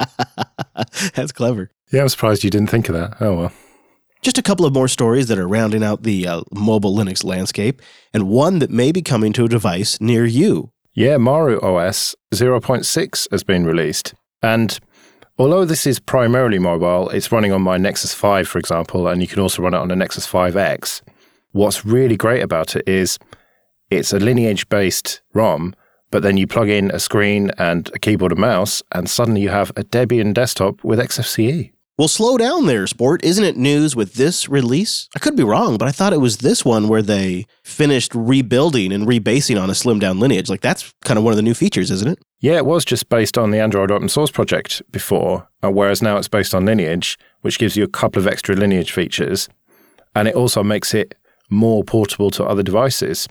That's 1.16 1.32
clever. 1.32 1.72
Yeah, 1.92 2.02
I'm 2.02 2.10
surprised 2.10 2.44
you 2.44 2.50
didn't 2.50 2.70
think 2.70 2.90
of 2.90 2.96
that. 2.96 3.18
Oh, 3.22 3.36
well. 3.36 3.52
Just 4.22 4.38
a 4.38 4.44
couple 4.44 4.66
of 4.66 4.74
more 4.74 4.88
stories 4.88 5.28
that 5.28 5.38
are 5.38 5.48
rounding 5.48 5.84
out 5.84 6.04
the 6.04 6.28
uh, 6.28 6.42
mobile 6.52 6.96
Linux 6.96 7.24
landscape, 7.24 7.82
and 8.14 8.28
one 8.28 8.60
that 8.60 8.70
may 8.70 8.92
be 8.92 9.02
coming 9.02 9.32
to 9.34 9.46
a 9.46 9.50
device 9.50 10.02
near 10.02 10.26
you. 10.26 10.72
Yeah, 10.94 11.18
Maru 11.18 11.60
OS 11.62 12.16
0.6 12.34 13.28
has 13.32 13.44
been 13.44 13.66
released. 13.66 14.16
And 14.42 14.80
although 15.38 15.64
this 15.64 15.86
is 15.86 16.00
primarily 16.00 16.58
mobile, 16.58 17.10
it's 17.10 17.32
running 17.32 17.52
on 17.52 17.62
my 17.62 17.78
Nexus 17.78 18.14
5, 18.14 18.48
for 18.48 18.58
example, 18.58 19.08
and 19.08 19.22
you 19.22 19.28
can 19.28 19.40
also 19.40 19.62
run 19.62 19.76
it 19.76 19.78
on 19.78 19.92
a 19.92 19.96
Nexus 19.96 20.28
5X. 20.28 21.02
What's 21.52 21.86
really 21.86 22.18
great 22.18 22.42
about 22.42 22.76
it 22.76 22.88
is 22.88 23.20
it's 23.90 24.12
a 24.12 24.20
lineage 24.20 24.68
based 24.70 25.22
ROM 25.34 25.76
but 26.12 26.24
then 26.24 26.38
you 26.38 26.48
plug 26.48 26.70
in 26.70 26.92
a 26.92 27.00
screen 27.00 27.52
and 27.58 27.90
a 27.94 28.00
keyboard 28.00 28.32
and 28.32 28.42
mouse, 28.42 28.84
and 28.92 29.10
suddenly 29.10 29.42
you 29.42 29.50
have 29.50 29.72
a 29.72 29.84
Debian 29.84 30.34
desktop 30.34 30.84
with 30.84 31.00
XFCE. 31.00 31.72
Well, 31.98 32.08
slow 32.08 32.38
down 32.38 32.68
there, 32.68 32.86
sport. 32.86 33.26
Isn't 33.26 33.44
it 33.44 33.58
news 33.58 33.96
with 33.96 34.14
this 34.14 34.48
release? 34.48 35.10
I 35.16 35.20
could 35.20 35.36
be 35.36 35.44
wrong, 35.44 35.80
but 35.80 35.88
I 35.88 35.92
thought 35.92 36.14
it 36.14 36.22
was 36.22 36.38
this 36.38 36.64
one 36.64 36.88
where 36.88 37.02
they 37.02 37.48
finished 37.64 38.14
rebuilding 38.14 38.94
and 38.94 39.08
rebasing 39.08 39.60
on 39.60 39.72
a 39.72 39.74
slimmed 39.74 40.02
down 40.02 40.20
lineage. 40.20 40.48
Like 40.48 40.62
that's 40.62 40.94
kind 41.06 41.18
of 41.18 41.24
one 41.24 41.34
of 41.34 41.38
the 41.38 41.42
new 41.42 41.56
features, 41.56 41.90
isn't 41.90 42.08
it? 42.08 42.20
Yeah, 42.40 42.58
it 42.58 42.68
was 42.68 42.86
just 42.86 43.10
based 43.10 43.36
on 43.36 43.50
the 43.50 43.60
Android 43.60 43.90
open 43.90 44.10
source 44.10 44.30
project 44.30 44.84
before, 44.92 45.48
uh, 45.64 45.72
whereas 45.72 46.04
now 46.04 46.18
it's 46.18 46.28
based 46.28 46.54
on 46.54 46.66
Lineage, 46.66 47.18
which 47.42 47.58
gives 47.58 47.76
you 47.76 47.84
a 47.84 47.88
couple 47.88 48.22
of 48.22 48.28
extra 48.28 48.56
Lineage 48.56 48.92
features. 48.92 49.50
And 50.14 50.28
it 50.28 50.36
also 50.36 50.62
makes 50.62 50.94
it 50.94 51.16
more 51.50 51.84
portable 51.84 52.30
to 52.32 52.46
other 52.46 52.62
devices. 52.62 53.28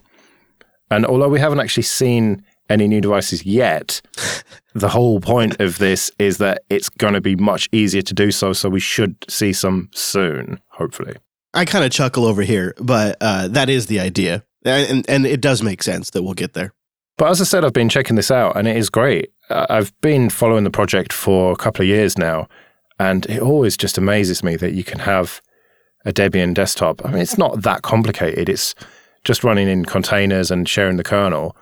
And 0.91 1.05
although 1.05 1.29
we 1.29 1.39
haven't 1.39 1.61
actually 1.61 1.83
seen 1.83 2.43
any 2.69 2.87
new 2.87 3.01
devices 3.01 3.45
yet. 3.45 4.01
the 4.75 4.89
whole 4.89 5.19
point 5.19 5.59
of 5.59 5.77
this 5.77 6.11
is 6.19 6.37
that 6.37 6.63
it's 6.69 6.89
going 6.89 7.13
to 7.13 7.21
be 7.21 7.35
much 7.35 7.69
easier 7.71 8.01
to 8.01 8.13
do 8.13 8.31
so. 8.31 8.53
So 8.53 8.69
we 8.69 8.79
should 8.79 9.15
see 9.29 9.53
some 9.53 9.89
soon, 9.93 10.59
hopefully. 10.69 11.15
I 11.53 11.65
kind 11.65 11.83
of 11.83 11.91
chuckle 11.91 12.25
over 12.25 12.43
here, 12.43 12.75
but 12.79 13.17
uh, 13.21 13.47
that 13.49 13.69
is 13.69 13.87
the 13.87 13.99
idea. 13.99 14.43
And, 14.63 15.09
and 15.09 15.25
it 15.25 15.41
does 15.41 15.63
make 15.63 15.81
sense 15.81 16.11
that 16.11 16.23
we'll 16.23 16.33
get 16.33 16.53
there. 16.53 16.73
But 17.17 17.31
as 17.31 17.41
I 17.41 17.45
said, 17.45 17.65
I've 17.65 17.73
been 17.73 17.89
checking 17.89 18.15
this 18.15 18.29
out 18.29 18.55
and 18.55 18.67
it 18.67 18.77
is 18.77 18.89
great. 18.89 19.31
I've 19.49 19.99
been 20.01 20.29
following 20.29 20.65
the 20.65 20.69
project 20.69 21.11
for 21.11 21.51
a 21.51 21.55
couple 21.55 21.81
of 21.81 21.87
years 21.87 22.17
now, 22.17 22.47
and 22.99 23.25
it 23.27 23.41
always 23.41 23.77
just 23.77 23.97
amazes 23.97 24.43
me 24.43 24.55
that 24.57 24.73
you 24.73 24.83
can 24.83 24.99
have 24.99 25.41
a 26.05 26.11
Debian 26.11 26.53
desktop. 26.53 27.03
I 27.05 27.11
mean, 27.11 27.21
it's 27.21 27.37
not 27.37 27.63
that 27.63 27.81
complicated. 27.81 28.49
It's 28.49 28.75
just 29.23 29.43
running 29.43 29.67
in 29.67 29.85
containers 29.85 30.51
and 30.51 30.67
sharing 30.67 30.97
the 30.97 31.03
kernel. 31.03 31.55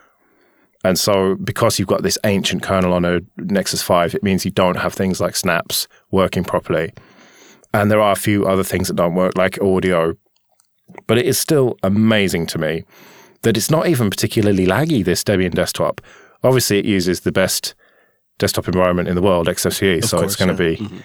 And 0.86 1.00
so, 1.00 1.36
because 1.36 1.80
you've 1.80 1.88
got 1.88 2.04
this 2.04 2.18
ancient 2.26 2.62
kernel 2.62 2.94
on 2.94 3.06
a 3.06 3.20
Nexus 3.38 3.82
5, 3.82 4.14
it 4.16 4.24
means 4.24 4.46
you 4.46 4.52
don't 4.52 4.78
have 4.78 4.94
things 4.94 5.20
like 5.20 5.36
snaps 5.36 5.88
working 6.12 6.44
properly. 6.44 6.94
And 7.74 7.90
there 7.90 8.00
are 8.02 8.12
a 8.12 8.16
few 8.28 8.46
other 8.46 8.64
things 8.64 8.88
that 8.88 8.96
don't 8.96 9.16
work, 9.16 9.36
like 9.36 9.60
audio. 9.62 10.14
But 11.08 11.18
it 11.18 11.26
is 11.26 11.40
still 11.40 11.78
amazing 11.82 12.46
to 12.48 12.58
me 12.60 12.84
that 13.42 13.58
it's 13.58 13.72
not 13.72 13.88
even 13.88 14.10
particularly 14.10 14.66
laggy, 14.68 15.04
this 15.04 15.24
Debian 15.24 15.54
desktop. 15.56 16.02
Obviously, 16.44 16.78
it 16.80 16.86
uses 16.86 17.22
the 17.22 17.32
best 17.32 17.74
desktop 18.38 18.68
environment 18.68 19.08
in 19.08 19.16
the 19.16 19.22
world, 19.22 19.48
XFCE, 19.48 19.98
Of 20.04 20.06
so 20.06 20.18
course, 20.20 20.34
it's 20.34 20.36
going 20.36 20.56
to 20.56 20.64
yeah. 20.64 20.70
be 20.78 20.84
Mhm. 20.86 21.04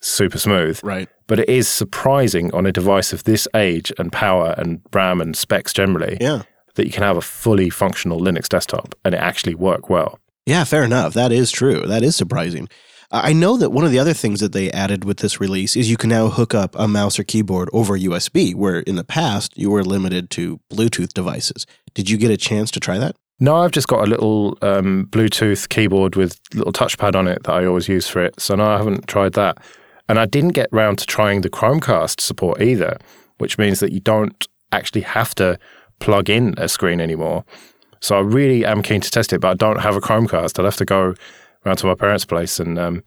super 0.00 0.38
smooth. 0.38 0.80
Right. 0.82 1.08
But 1.26 1.40
it 1.40 1.48
is 1.48 1.68
surprising 1.68 2.52
on 2.54 2.64
a 2.64 2.72
device 2.72 3.12
of 3.12 3.24
this 3.24 3.46
age 3.54 3.92
and 3.98 4.10
power 4.12 4.54
and 4.56 4.80
RAM 4.94 5.20
and 5.20 5.36
specs 5.36 5.72
generally 5.74 6.16
Yeah. 6.20 6.42
That 6.80 6.86
you 6.86 6.92
can 6.92 7.02
have 7.02 7.18
a 7.18 7.20
fully 7.20 7.68
functional 7.68 8.20
Linux 8.20 8.48
desktop 8.48 8.94
and 9.04 9.14
it 9.14 9.18
actually 9.18 9.54
work 9.54 9.90
well. 9.90 10.18
Yeah, 10.46 10.64
fair 10.64 10.82
enough. 10.82 11.12
That 11.12 11.30
is 11.30 11.50
true. 11.50 11.82
That 11.86 12.02
is 12.02 12.16
surprising. 12.16 12.70
I 13.12 13.34
know 13.34 13.58
that 13.58 13.70
one 13.70 13.84
of 13.84 13.90
the 13.90 13.98
other 13.98 14.14
things 14.14 14.40
that 14.40 14.52
they 14.52 14.70
added 14.70 15.04
with 15.04 15.18
this 15.18 15.40
release 15.40 15.76
is 15.76 15.90
you 15.90 15.98
can 15.98 16.08
now 16.08 16.28
hook 16.28 16.54
up 16.54 16.74
a 16.78 16.88
mouse 16.88 17.18
or 17.18 17.24
keyboard 17.24 17.68
over 17.72 17.98
USB, 17.98 18.54
where 18.54 18.80
in 18.80 18.94
the 18.94 19.04
past 19.04 19.58
you 19.58 19.70
were 19.70 19.84
limited 19.84 20.30
to 20.30 20.58
Bluetooth 20.70 21.12
devices. 21.12 21.66
Did 21.92 22.08
you 22.08 22.16
get 22.16 22.30
a 22.30 22.36
chance 22.36 22.70
to 22.70 22.80
try 22.80 22.96
that? 22.98 23.16
No, 23.40 23.56
I've 23.56 23.72
just 23.72 23.88
got 23.88 24.06
a 24.06 24.10
little 24.10 24.56
um, 24.62 25.08
Bluetooth 25.10 25.68
keyboard 25.68 26.16
with 26.16 26.40
little 26.54 26.72
touchpad 26.72 27.14
on 27.14 27.28
it 27.28 27.42
that 27.42 27.52
I 27.52 27.66
always 27.66 27.88
use 27.88 28.08
for 28.08 28.24
it. 28.24 28.40
So 28.40 28.54
no, 28.54 28.64
I 28.64 28.78
haven't 28.78 29.06
tried 29.06 29.34
that. 29.34 29.58
And 30.08 30.18
I 30.18 30.24
didn't 30.24 30.50
get 30.50 30.72
round 30.72 30.98
to 31.00 31.06
trying 31.06 31.42
the 31.42 31.50
Chromecast 31.50 32.20
support 32.20 32.62
either, 32.62 32.96
which 33.38 33.58
means 33.58 33.80
that 33.80 33.92
you 33.92 34.00
don't 34.00 34.46
actually 34.72 35.02
have 35.02 35.34
to 35.34 35.58
plug 36.00 36.28
in 36.28 36.54
a 36.58 36.68
screen 36.68 37.00
anymore. 37.00 37.44
So 38.00 38.16
I 38.16 38.20
really 38.20 38.64
am 38.64 38.82
keen 38.82 39.00
to 39.00 39.10
test 39.10 39.32
it, 39.32 39.40
but 39.40 39.50
I 39.50 39.54
don't 39.54 39.80
have 39.80 39.96
a 39.96 40.00
Chromecast. 40.00 40.58
I'll 40.58 40.64
have 40.64 40.76
to 40.76 40.84
go 40.84 41.14
round 41.64 41.78
to 41.78 41.86
my 41.86 41.94
parents' 41.94 42.24
place 42.24 42.58
and 42.58 42.78
um, 42.78 43.04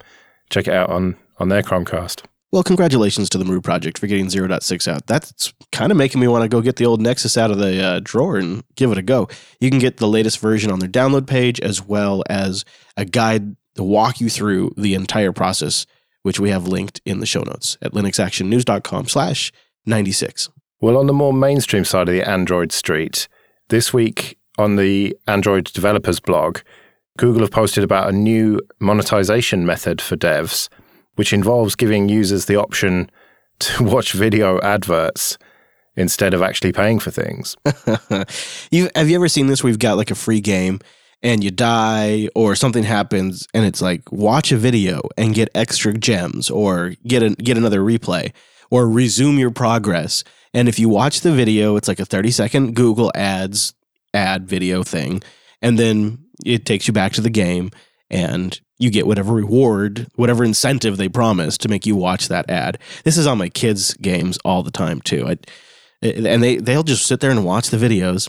check 0.49 0.67
it 0.67 0.73
out 0.73 0.89
on, 0.89 1.17
on 1.39 1.49
their 1.49 1.63
Chromecast. 1.63 2.23
Well, 2.51 2.61
congratulations 2.61 3.29
to 3.29 3.39
the 3.39 3.45
Maru 3.45 3.61
project 3.61 3.97
for 3.97 4.05
getting 4.05 4.27
0.6 4.27 4.87
out. 4.87 5.07
That's 5.07 5.51
kind 5.71 5.91
of 5.91 5.97
making 5.97 6.21
me 6.21 6.27
want 6.27 6.43
to 6.43 6.47
go 6.47 6.61
get 6.61 6.75
the 6.75 6.85
old 6.85 7.01
Nexus 7.01 7.35
out 7.35 7.49
of 7.49 7.57
the 7.57 7.83
uh, 7.83 7.99
drawer 8.03 8.37
and 8.37 8.63
give 8.75 8.91
it 8.91 8.97
a 8.99 9.01
go. 9.01 9.27
You 9.59 9.71
can 9.71 9.79
get 9.79 9.97
the 9.97 10.07
latest 10.07 10.39
version 10.39 10.69
on 10.69 10.77
their 10.77 10.87
download 10.87 11.25
page 11.25 11.59
as 11.59 11.81
well 11.81 12.23
as 12.29 12.63
a 12.95 13.05
guide 13.05 13.55
to 13.73 13.83
walk 13.83 14.21
you 14.21 14.29
through 14.29 14.75
the 14.77 14.93
entire 14.93 15.31
process, 15.31 15.87
which 16.21 16.39
we 16.39 16.51
have 16.51 16.67
linked 16.67 17.01
in 17.05 17.19
the 17.19 17.25
show 17.25 17.41
notes 17.41 17.79
at 17.81 17.93
linuxactionnews.com 17.93 19.07
slash 19.07 19.51
96. 19.87 20.49
Well, 20.83 20.97
on 20.97 21.07
the 21.07 21.13
more 21.13 21.31
mainstream 21.31 21.85
side 21.85 22.09
of 22.09 22.13
the 22.13 22.29
Android 22.29 22.73
street, 22.73 23.29
this 23.69 23.93
week 23.93 24.37
on 24.57 24.75
the 24.75 25.15
Android 25.29 25.71
developers 25.71 26.19
blog, 26.19 26.59
Google 27.17 27.39
have 27.39 27.51
posted 27.51 27.85
about 27.85 28.09
a 28.09 28.11
new 28.11 28.59
monetization 28.81 29.65
method 29.65 30.01
for 30.01 30.17
devs, 30.17 30.67
which 31.15 31.31
involves 31.31 31.75
giving 31.75 32.09
users 32.09 32.47
the 32.47 32.57
option 32.57 33.09
to 33.59 33.81
watch 33.85 34.11
video 34.11 34.59
adverts 34.59 35.37
instead 35.95 36.33
of 36.33 36.41
actually 36.41 36.73
paying 36.73 36.99
for 36.99 37.11
things. 37.11 37.55
you 38.69 38.89
have 38.93 39.09
you 39.09 39.15
ever 39.15 39.29
seen 39.29 39.47
this? 39.47 39.63
Where 39.63 39.69
we've 39.69 39.79
got 39.79 39.95
like 39.95 40.11
a 40.11 40.15
free 40.15 40.41
game 40.41 40.81
and 41.21 41.45
you 41.45 41.51
die 41.51 42.27
or 42.35 42.57
something 42.57 42.83
happens 42.83 43.47
and 43.53 43.63
it's 43.63 43.81
like 43.81 44.11
watch 44.11 44.51
a 44.51 44.57
video 44.57 44.99
and 45.17 45.33
get 45.33 45.47
extra 45.55 45.93
gems 45.97 46.49
or 46.49 46.95
get 47.07 47.23
a, 47.23 47.29
get 47.29 47.55
another 47.55 47.79
replay 47.79 48.33
or 48.73 48.89
resume 48.89 49.37
your 49.37 49.51
progress. 49.51 50.23
And 50.51 50.67
if 50.67 50.79
you 50.79 50.89
watch 50.89 51.21
the 51.21 51.31
video, 51.31 51.75
it's 51.75 51.87
like 51.87 51.99
a 51.99 52.05
30 52.05 52.31
second 52.31 52.75
Google 52.75 53.11
ads 53.13 53.75
ad 54.15 54.47
video 54.47 54.81
thing 54.81 55.21
and 55.61 55.77
then 55.77 56.25
it 56.43 56.65
takes 56.65 56.87
you 56.87 56.93
back 56.93 57.13
to 57.13 57.21
the 57.21 57.29
game 57.29 57.69
and 58.09 58.59
you 58.79 58.89
get 58.89 59.05
whatever 59.05 59.31
reward, 59.31 60.07
whatever 60.15 60.43
incentive 60.43 60.97
they 60.97 61.07
promise 61.07 61.55
to 61.59 61.69
make 61.69 61.85
you 61.85 61.95
watch 61.95 62.29
that 62.29 62.49
ad. 62.49 62.79
This 63.03 63.15
is 63.15 63.27
on 63.27 63.37
my 63.37 63.47
kids' 63.47 63.93
games 63.93 64.39
all 64.43 64.63
the 64.63 64.71
time 64.71 65.01
too. 65.01 65.27
I, 65.27 65.37
and 66.01 66.41
they 66.41 66.57
they'll 66.57 66.83
just 66.83 67.05
sit 67.05 67.19
there 67.19 67.31
and 67.31 67.45
watch 67.45 67.69
the 67.69 67.77
videos. 67.77 68.27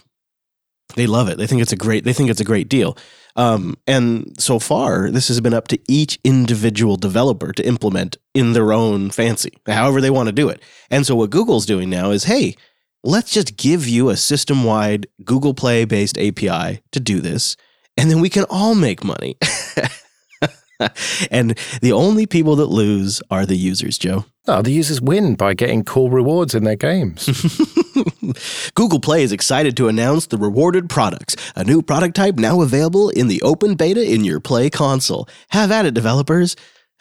They 0.95 1.07
love 1.07 1.29
it. 1.29 1.39
They 1.39 1.47
think 1.47 1.63
it's 1.63 1.73
a 1.73 1.77
great. 1.77 2.05
They 2.05 2.13
think 2.13 2.31
it's 2.31 2.41
a 2.41 2.45
great 2.45 2.69
deal. 2.69 2.97
Um, 3.37 3.77
and 3.87 4.35
so 4.39 4.59
far, 4.59 5.11
this 5.11 5.29
has 5.29 5.41
been 5.41 5.55
up 5.55 5.67
to 5.69 5.79
each 5.89 6.19
individual 6.23 6.97
developer 6.97 7.53
to 7.53 7.67
implement 7.67 8.17
in 8.33 8.53
their 8.53 8.73
own 8.73 9.11
fancy, 9.11 9.53
however 9.67 10.01
they 10.01 10.11
want 10.11 10.29
to 10.29 10.33
do 10.33 10.49
it. 10.49 10.63
And 10.91 11.05
so 11.05 11.17
what 11.17 11.31
Google's 11.31 11.67
doing 11.67 11.91
now 11.91 12.11
is, 12.11 12.25
hey, 12.25 12.55
let's 13.03 13.33
just 13.33 13.57
give 13.57 13.89
you 13.89 14.09
a 14.09 14.17
system-wide 14.17 15.09
Google 15.25 15.53
Play 15.53 15.85
based 15.85 16.17
API 16.17 16.83
to 16.93 17.01
do 17.01 17.21
this, 17.21 17.57
and 17.97 18.09
then 18.09 18.21
we 18.21 18.31
can 18.31 18.45
all 18.49 18.77
make 18.77 19.03
money. 19.03 19.37
and 21.31 21.59
the 21.83 21.93
only 21.93 22.27
people 22.27 22.57
that 22.57 22.67
lose 22.67 23.21
are 23.31 23.47
the 23.47 23.57
users, 23.57 23.99
Joe. 23.99 24.27
No, 24.47 24.63
the 24.63 24.71
users 24.71 25.01
win 25.01 25.35
by 25.35 25.55
getting 25.55 25.85
cool 25.85 26.11
rewards 26.11 26.55
in 26.55 26.65
their 26.65 26.77
games. 26.77 27.27
Google 28.75 29.01
Play 29.01 29.23
is 29.23 29.33
excited 29.33 29.77
to 29.77 29.89
announce 29.89 30.27
the 30.27 30.39
rewarded 30.39 30.89
products, 30.89 31.37
a 31.57 31.65
new 31.65 31.83
product 31.83 32.17
type 32.17 32.37
now 32.37 32.61
available 32.61 33.11
in 33.11 33.29
the 33.29 33.43
open 33.43 33.75
beta 33.75 34.03
in 34.03 34.25
your 34.25 34.41
Play 34.41 34.71
console. 34.71 35.29
Have 35.51 35.71
at 35.71 35.87
it, 35.87 35.95
developers. 35.95 36.57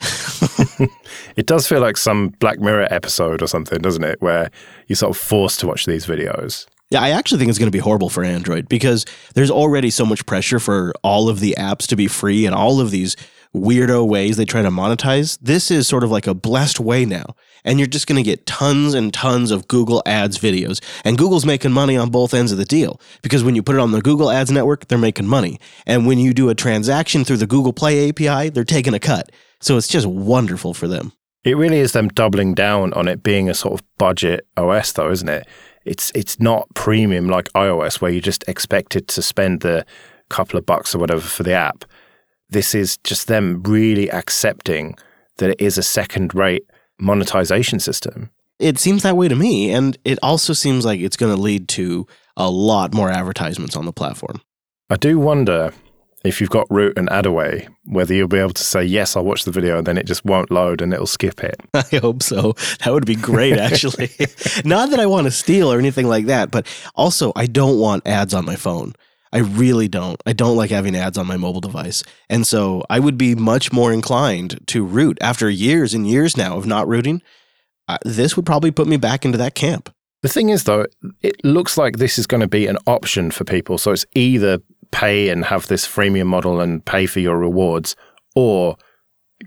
it 1.36 1.46
does 1.46 1.66
feel 1.66 1.80
like 1.80 1.96
some 1.96 2.30
Black 2.40 2.58
Mirror 2.60 2.88
episode 2.90 3.42
or 3.42 3.46
something, 3.46 3.78
doesn't 3.80 4.04
it? 4.04 4.20
Where 4.20 4.50
you're 4.86 4.96
sort 4.96 5.16
of 5.16 5.20
forced 5.20 5.60
to 5.60 5.66
watch 5.66 5.86
these 5.86 6.06
videos. 6.06 6.66
Yeah, 6.90 7.00
I 7.00 7.10
actually 7.10 7.38
think 7.38 7.48
it's 7.48 7.58
going 7.58 7.66
to 7.66 7.76
be 7.76 7.78
horrible 7.78 8.10
for 8.10 8.22
Android 8.22 8.68
because 8.68 9.04
there's 9.34 9.50
already 9.50 9.90
so 9.90 10.04
much 10.04 10.26
pressure 10.26 10.60
for 10.60 10.92
all 11.02 11.28
of 11.28 11.40
the 11.40 11.54
apps 11.58 11.86
to 11.88 11.96
be 11.96 12.06
free 12.06 12.46
and 12.46 12.54
all 12.54 12.80
of 12.80 12.90
these 12.90 13.16
weirdo 13.54 14.06
ways 14.06 14.36
they 14.36 14.44
try 14.44 14.62
to 14.62 14.70
monetize. 14.70 15.38
This 15.40 15.70
is 15.70 15.88
sort 15.88 16.04
of 16.04 16.10
like 16.10 16.26
a 16.26 16.34
blessed 16.34 16.80
way 16.80 17.04
now. 17.04 17.34
And 17.64 17.78
you're 17.78 17.86
just 17.86 18.06
going 18.06 18.22
to 18.22 18.22
get 18.22 18.46
tons 18.46 18.94
and 18.94 19.12
tons 19.12 19.50
of 19.50 19.68
Google 19.68 20.02
Ads 20.04 20.38
videos. 20.38 20.82
And 21.04 21.16
Google's 21.16 21.46
making 21.46 21.72
money 21.72 21.96
on 21.96 22.10
both 22.10 22.34
ends 22.34 22.52
of 22.52 22.58
the 22.58 22.64
deal 22.64 23.00
because 23.22 23.42
when 23.42 23.54
you 23.54 23.62
put 23.62 23.76
it 23.76 23.80
on 23.80 23.92
the 23.92 24.02
Google 24.02 24.30
Ads 24.30 24.50
network, 24.50 24.88
they're 24.88 24.98
making 24.98 25.26
money. 25.26 25.58
And 25.86 26.06
when 26.06 26.18
you 26.18 26.34
do 26.34 26.50
a 26.50 26.54
transaction 26.54 27.24
through 27.24 27.38
the 27.38 27.46
Google 27.46 27.72
Play 27.72 28.08
API, 28.08 28.50
they're 28.50 28.64
taking 28.64 28.94
a 28.94 29.00
cut. 29.00 29.30
So 29.60 29.76
it's 29.76 29.88
just 29.88 30.06
wonderful 30.06 30.74
for 30.74 30.86
them. 30.86 31.12
It 31.44 31.56
really 31.56 31.78
is 31.78 31.92
them 31.92 32.08
doubling 32.08 32.54
down 32.54 32.92
on 32.94 33.06
it 33.06 33.22
being 33.22 33.50
a 33.50 33.54
sort 33.54 33.80
of 33.80 33.86
budget 33.98 34.46
OS, 34.56 34.92
though, 34.92 35.10
isn't 35.10 35.28
it? 35.28 35.46
It's 35.84 36.10
it's 36.14 36.40
not 36.40 36.68
premium 36.74 37.28
like 37.28 37.52
iOS, 37.52 38.00
where 38.00 38.10
you're 38.10 38.22
just 38.22 38.48
expected 38.48 39.08
to 39.08 39.22
spend 39.22 39.60
the 39.60 39.84
couple 40.30 40.58
of 40.58 40.64
bucks 40.64 40.94
or 40.94 40.98
whatever 40.98 41.20
for 41.20 41.42
the 41.42 41.52
app. 41.52 41.84
This 42.48 42.74
is 42.74 42.96
just 42.98 43.26
them 43.26 43.62
really 43.62 44.10
accepting 44.10 44.96
that 45.36 45.50
it 45.50 45.60
is 45.60 45.76
a 45.76 45.82
second-rate 45.82 46.64
monetization 46.98 47.80
system. 47.80 48.30
It 48.58 48.78
seems 48.78 49.02
that 49.02 49.16
way 49.16 49.28
to 49.28 49.34
me. 49.34 49.72
And 49.72 49.98
it 50.04 50.18
also 50.22 50.52
seems 50.52 50.84
like 50.84 51.00
it's 51.00 51.16
going 51.16 51.34
to 51.34 51.40
lead 51.40 51.68
to 51.70 52.06
a 52.36 52.50
lot 52.50 52.94
more 52.94 53.10
advertisements 53.10 53.76
on 53.76 53.84
the 53.84 53.92
platform. 53.92 54.40
I 54.90 54.96
do 54.96 55.18
wonder 55.18 55.72
if 56.24 56.40
you've 56.40 56.50
got 56.50 56.66
root 56.70 56.96
and 56.96 57.08
AdAway, 57.10 57.68
whether 57.84 58.14
you'll 58.14 58.28
be 58.28 58.38
able 58.38 58.54
to 58.54 58.64
say, 58.64 58.82
yes, 58.82 59.14
I'll 59.14 59.24
watch 59.24 59.44
the 59.44 59.50
video, 59.50 59.76
and 59.78 59.86
then 59.86 59.98
it 59.98 60.06
just 60.06 60.24
won't 60.24 60.50
load 60.50 60.80
and 60.80 60.92
it'll 60.92 61.06
skip 61.06 61.44
it. 61.44 61.60
I 61.74 61.98
hope 61.98 62.22
so. 62.22 62.54
That 62.82 62.92
would 62.92 63.06
be 63.06 63.14
great, 63.14 63.52
actually. 63.58 64.10
Not 64.64 64.90
that 64.90 65.00
I 65.00 65.06
want 65.06 65.26
to 65.26 65.30
steal 65.30 65.70
or 65.70 65.78
anything 65.78 66.08
like 66.08 66.26
that, 66.26 66.50
but 66.50 66.66
also 66.94 67.32
I 67.36 67.46
don't 67.46 67.78
want 67.78 68.06
ads 68.06 68.32
on 68.32 68.46
my 68.46 68.56
phone. 68.56 68.94
I 69.34 69.40
really 69.40 69.88
don't. 69.88 70.22
I 70.24 70.32
don't 70.32 70.56
like 70.56 70.70
having 70.70 70.94
ads 70.94 71.18
on 71.18 71.26
my 71.26 71.36
mobile 71.36 71.60
device. 71.60 72.04
And 72.30 72.46
so 72.46 72.84
I 72.88 73.00
would 73.00 73.18
be 73.18 73.34
much 73.34 73.72
more 73.72 73.92
inclined 73.92 74.64
to 74.68 74.84
root 74.84 75.18
after 75.20 75.50
years 75.50 75.92
and 75.92 76.06
years 76.06 76.36
now 76.36 76.56
of 76.56 76.66
not 76.66 76.86
rooting. 76.86 77.20
Uh, 77.88 77.98
this 78.04 78.36
would 78.36 78.46
probably 78.46 78.70
put 78.70 78.86
me 78.86 78.96
back 78.96 79.24
into 79.24 79.36
that 79.38 79.56
camp. 79.56 79.92
The 80.22 80.28
thing 80.28 80.48
is, 80.48 80.64
though, 80.64 80.86
it 81.20 81.44
looks 81.44 81.76
like 81.76 81.98
this 81.98 82.18
is 82.18 82.26
going 82.26 82.40
to 82.40 82.48
be 82.48 82.66
an 82.66 82.78
option 82.86 83.30
for 83.30 83.44
people. 83.44 83.76
So 83.76 83.90
it's 83.90 84.06
either 84.14 84.60
pay 84.92 85.28
and 85.28 85.44
have 85.44 85.66
this 85.66 85.86
freemium 85.86 86.26
model 86.26 86.60
and 86.60 86.82
pay 86.84 87.04
for 87.04 87.20
your 87.20 87.36
rewards, 87.36 87.96
or 88.36 88.76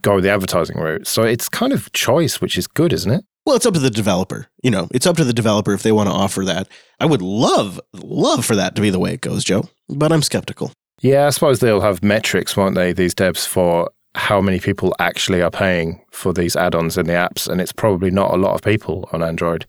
go 0.02 0.20
the 0.20 0.30
advertising 0.30 0.78
route. 0.78 1.08
So 1.08 1.24
it's 1.24 1.50
kind 1.50 1.72
of 1.72 1.92
choice, 1.94 2.42
which 2.42 2.58
is 2.58 2.68
good, 2.68 2.92
isn't 2.94 3.12
it? 3.12 3.24
Well, 3.46 3.56
it's 3.56 3.66
up 3.66 3.74
to 3.76 3.80
the 3.80 3.90
developer. 3.90 4.48
You 4.62 4.72
know, 4.72 4.90
it's 4.92 5.08
up 5.08 5.16
to 5.16 5.24
the 5.24 5.34
developer 5.34 5.74
if 5.74 5.82
they 5.82 5.94
want 5.94 6.10
to 6.10 6.16
offer 6.16 6.44
that. 6.44 6.68
I 7.00 7.06
would 7.06 7.22
love, 7.22 7.80
love 7.94 8.46
for 8.46 8.58
that 8.58 8.76
to 8.76 8.82
be 8.82 8.90
the 8.90 9.00
way 9.00 9.14
it 9.14 9.22
goes, 9.22 9.46
Joe, 9.46 9.70
but 9.90 10.12
I'm 10.12 10.22
skeptical. 10.22 10.72
Yeah, 11.02 11.28
I 11.28 11.30
suppose 11.30 11.60
they'll 11.60 11.82
have 11.82 12.04
metrics, 12.04 12.58
won't 12.58 12.76
they, 12.76 12.94
these 12.94 13.14
devs, 13.14 13.46
for 13.46 13.90
how 14.16 14.42
many 14.42 14.60
people 14.60 14.96
actually 15.00 15.42
are 15.42 15.52
paying 15.52 16.02
for 16.12 16.34
these 16.34 16.56
add 16.56 16.74
ons 16.74 16.98
in 16.98 17.06
the 17.06 17.14
apps. 17.14 17.48
And 17.48 17.62
it's 17.62 17.72
probably 17.72 18.10
not 18.10 18.34
a 18.34 18.38
lot 18.38 18.56
of 18.56 18.62
people 18.62 19.08
on 19.12 19.22
Android. 19.22 19.66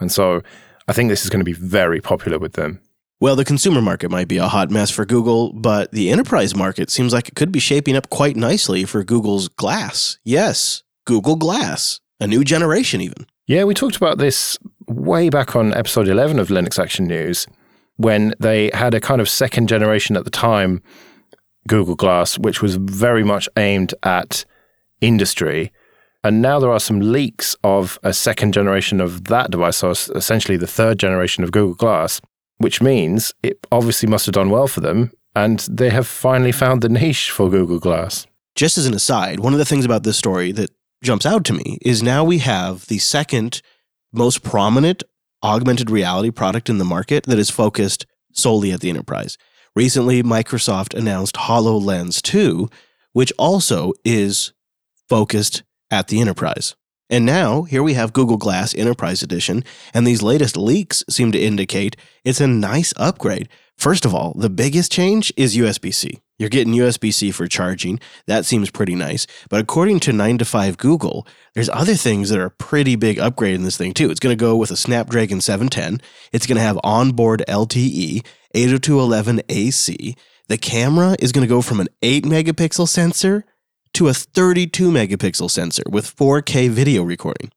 And 0.00 0.10
so 0.10 0.42
I 0.88 0.92
think 0.92 1.08
this 1.08 1.24
is 1.24 1.30
going 1.30 1.40
to 1.40 1.44
be 1.44 1.52
very 1.52 2.00
popular 2.00 2.38
with 2.38 2.54
them. 2.54 2.80
Well, 3.20 3.36
the 3.36 3.44
consumer 3.44 3.80
market 3.80 4.10
might 4.10 4.26
be 4.26 4.38
a 4.38 4.48
hot 4.48 4.72
mess 4.72 4.90
for 4.90 5.04
Google, 5.04 5.52
but 5.52 5.92
the 5.92 6.10
enterprise 6.10 6.56
market 6.56 6.90
seems 6.90 7.12
like 7.12 7.28
it 7.28 7.36
could 7.36 7.52
be 7.52 7.60
shaping 7.60 7.96
up 7.96 8.10
quite 8.10 8.34
nicely 8.34 8.84
for 8.84 9.04
Google's 9.04 9.46
Glass. 9.46 10.18
Yes, 10.24 10.82
Google 11.04 11.36
Glass, 11.36 12.00
a 12.18 12.26
new 12.26 12.42
generation 12.42 13.00
even. 13.00 13.26
Yeah, 13.46 13.62
we 13.62 13.74
talked 13.74 13.94
about 13.94 14.18
this 14.18 14.58
way 14.88 15.28
back 15.28 15.54
on 15.54 15.72
episode 15.74 16.08
11 16.08 16.40
of 16.40 16.48
Linux 16.48 16.80
Action 16.80 17.06
News. 17.06 17.46
When 17.96 18.34
they 18.40 18.70
had 18.74 18.94
a 18.94 19.00
kind 19.00 19.20
of 19.20 19.28
second 19.28 19.68
generation 19.68 20.16
at 20.16 20.24
the 20.24 20.30
time 20.30 20.82
Google 21.68 21.94
Glass, 21.94 22.38
which 22.38 22.62
was 22.62 22.76
very 22.76 23.22
much 23.22 23.48
aimed 23.56 23.94
at 24.02 24.44
industry. 25.00 25.72
And 26.24 26.40
now 26.40 26.60
there 26.60 26.70
are 26.70 26.80
some 26.80 27.00
leaks 27.00 27.56
of 27.64 27.98
a 28.02 28.12
second 28.12 28.52
generation 28.52 29.00
of 29.00 29.24
that 29.24 29.50
device, 29.50 29.78
so 29.78 29.90
essentially 29.90 30.56
the 30.56 30.66
third 30.66 30.98
generation 30.98 31.42
of 31.42 31.52
Google 31.52 31.74
Glass, 31.74 32.20
which 32.58 32.80
means 32.80 33.32
it 33.42 33.58
obviously 33.72 34.08
must 34.08 34.26
have 34.26 34.34
done 34.34 34.50
well 34.50 34.68
for 34.68 34.80
them. 34.80 35.12
And 35.34 35.60
they 35.60 35.90
have 35.90 36.06
finally 36.06 36.52
found 36.52 36.82
the 36.82 36.88
niche 36.88 37.30
for 37.30 37.48
Google 37.48 37.78
Glass. 37.78 38.26
Just 38.54 38.76
as 38.76 38.86
an 38.86 38.94
aside, 38.94 39.40
one 39.40 39.54
of 39.54 39.58
the 39.58 39.64
things 39.64 39.84
about 39.84 40.02
this 40.02 40.18
story 40.18 40.52
that 40.52 40.70
jumps 41.02 41.26
out 41.26 41.44
to 41.46 41.54
me 41.54 41.78
is 41.80 42.02
now 42.02 42.22
we 42.22 42.38
have 42.38 42.86
the 42.86 42.98
second 42.98 43.62
most 44.12 44.42
prominent 44.42 45.02
augmented 45.42 45.90
reality 45.90 46.30
product 46.30 46.68
in 46.68 46.78
the 46.78 46.84
market 46.84 47.24
that 47.24 47.38
is 47.38 47.50
focused 47.50 48.06
solely 48.32 48.72
at 48.72 48.80
the 48.80 48.90
enterprise. 48.90 49.38
Recently, 49.74 50.22
Microsoft 50.22 50.94
announced 50.94 51.36
HoloLens 51.36 52.20
2, 52.20 52.68
which 53.12 53.32
also 53.38 53.92
is 54.04 54.52
focused 55.08 55.62
at 55.90 56.08
the 56.08 56.20
enterprise. 56.20 56.74
And 57.08 57.26
now, 57.26 57.62
here 57.62 57.82
we 57.82 57.94
have 57.94 58.14
Google 58.14 58.38
Glass 58.38 58.74
Enterprise 58.74 59.22
Edition, 59.22 59.64
and 59.92 60.06
these 60.06 60.22
latest 60.22 60.56
leaks 60.56 61.04
seem 61.10 61.30
to 61.32 61.38
indicate 61.38 61.96
it's 62.24 62.40
a 62.40 62.46
nice 62.46 62.94
upgrade. 62.96 63.48
First 63.76 64.04
of 64.04 64.14
all, 64.14 64.32
the 64.34 64.48
biggest 64.48 64.90
change 64.90 65.32
is 65.36 65.56
USB 65.56 65.92
C. 65.92 66.20
You're 66.38 66.48
getting 66.48 66.74
USB 66.74 67.12
C 67.12 67.30
for 67.30 67.46
charging. 67.46 68.00
That 68.26 68.44
seems 68.44 68.70
pretty 68.70 68.94
nice. 68.94 69.26
But 69.48 69.60
according 69.60 70.00
to 70.00 70.12
9 70.12 70.38
to 70.38 70.44
5 70.44 70.76
Google, 70.76 71.26
there's 71.54 71.68
other 71.68 71.94
things 71.94 72.30
that 72.30 72.38
are 72.38 72.46
a 72.46 72.50
pretty 72.50 72.96
big 72.96 73.18
upgrade 73.18 73.54
in 73.54 73.62
this 73.62 73.76
thing, 73.76 73.94
too. 73.94 74.10
It's 74.10 74.20
going 74.20 74.36
to 74.36 74.40
go 74.40 74.56
with 74.56 74.70
a 74.70 74.76
Snapdragon 74.76 75.40
710, 75.40 76.00
it's 76.32 76.46
going 76.46 76.56
to 76.56 76.62
have 76.62 76.80
onboard 76.82 77.44
LTE, 77.48 78.24
802.11ac. 78.54 80.16
The 80.48 80.58
camera 80.58 81.16
is 81.20 81.32
going 81.32 81.46
to 81.46 81.54
go 81.54 81.62
from 81.62 81.80
an 81.80 81.88
8 82.02 82.24
megapixel 82.24 82.88
sensor 82.88 83.44
to 83.94 84.08
a 84.08 84.14
32 84.14 84.90
megapixel 84.90 85.50
sensor 85.50 85.84
with 85.88 86.16
4K 86.16 86.70
video 86.70 87.02
recording. 87.02 87.50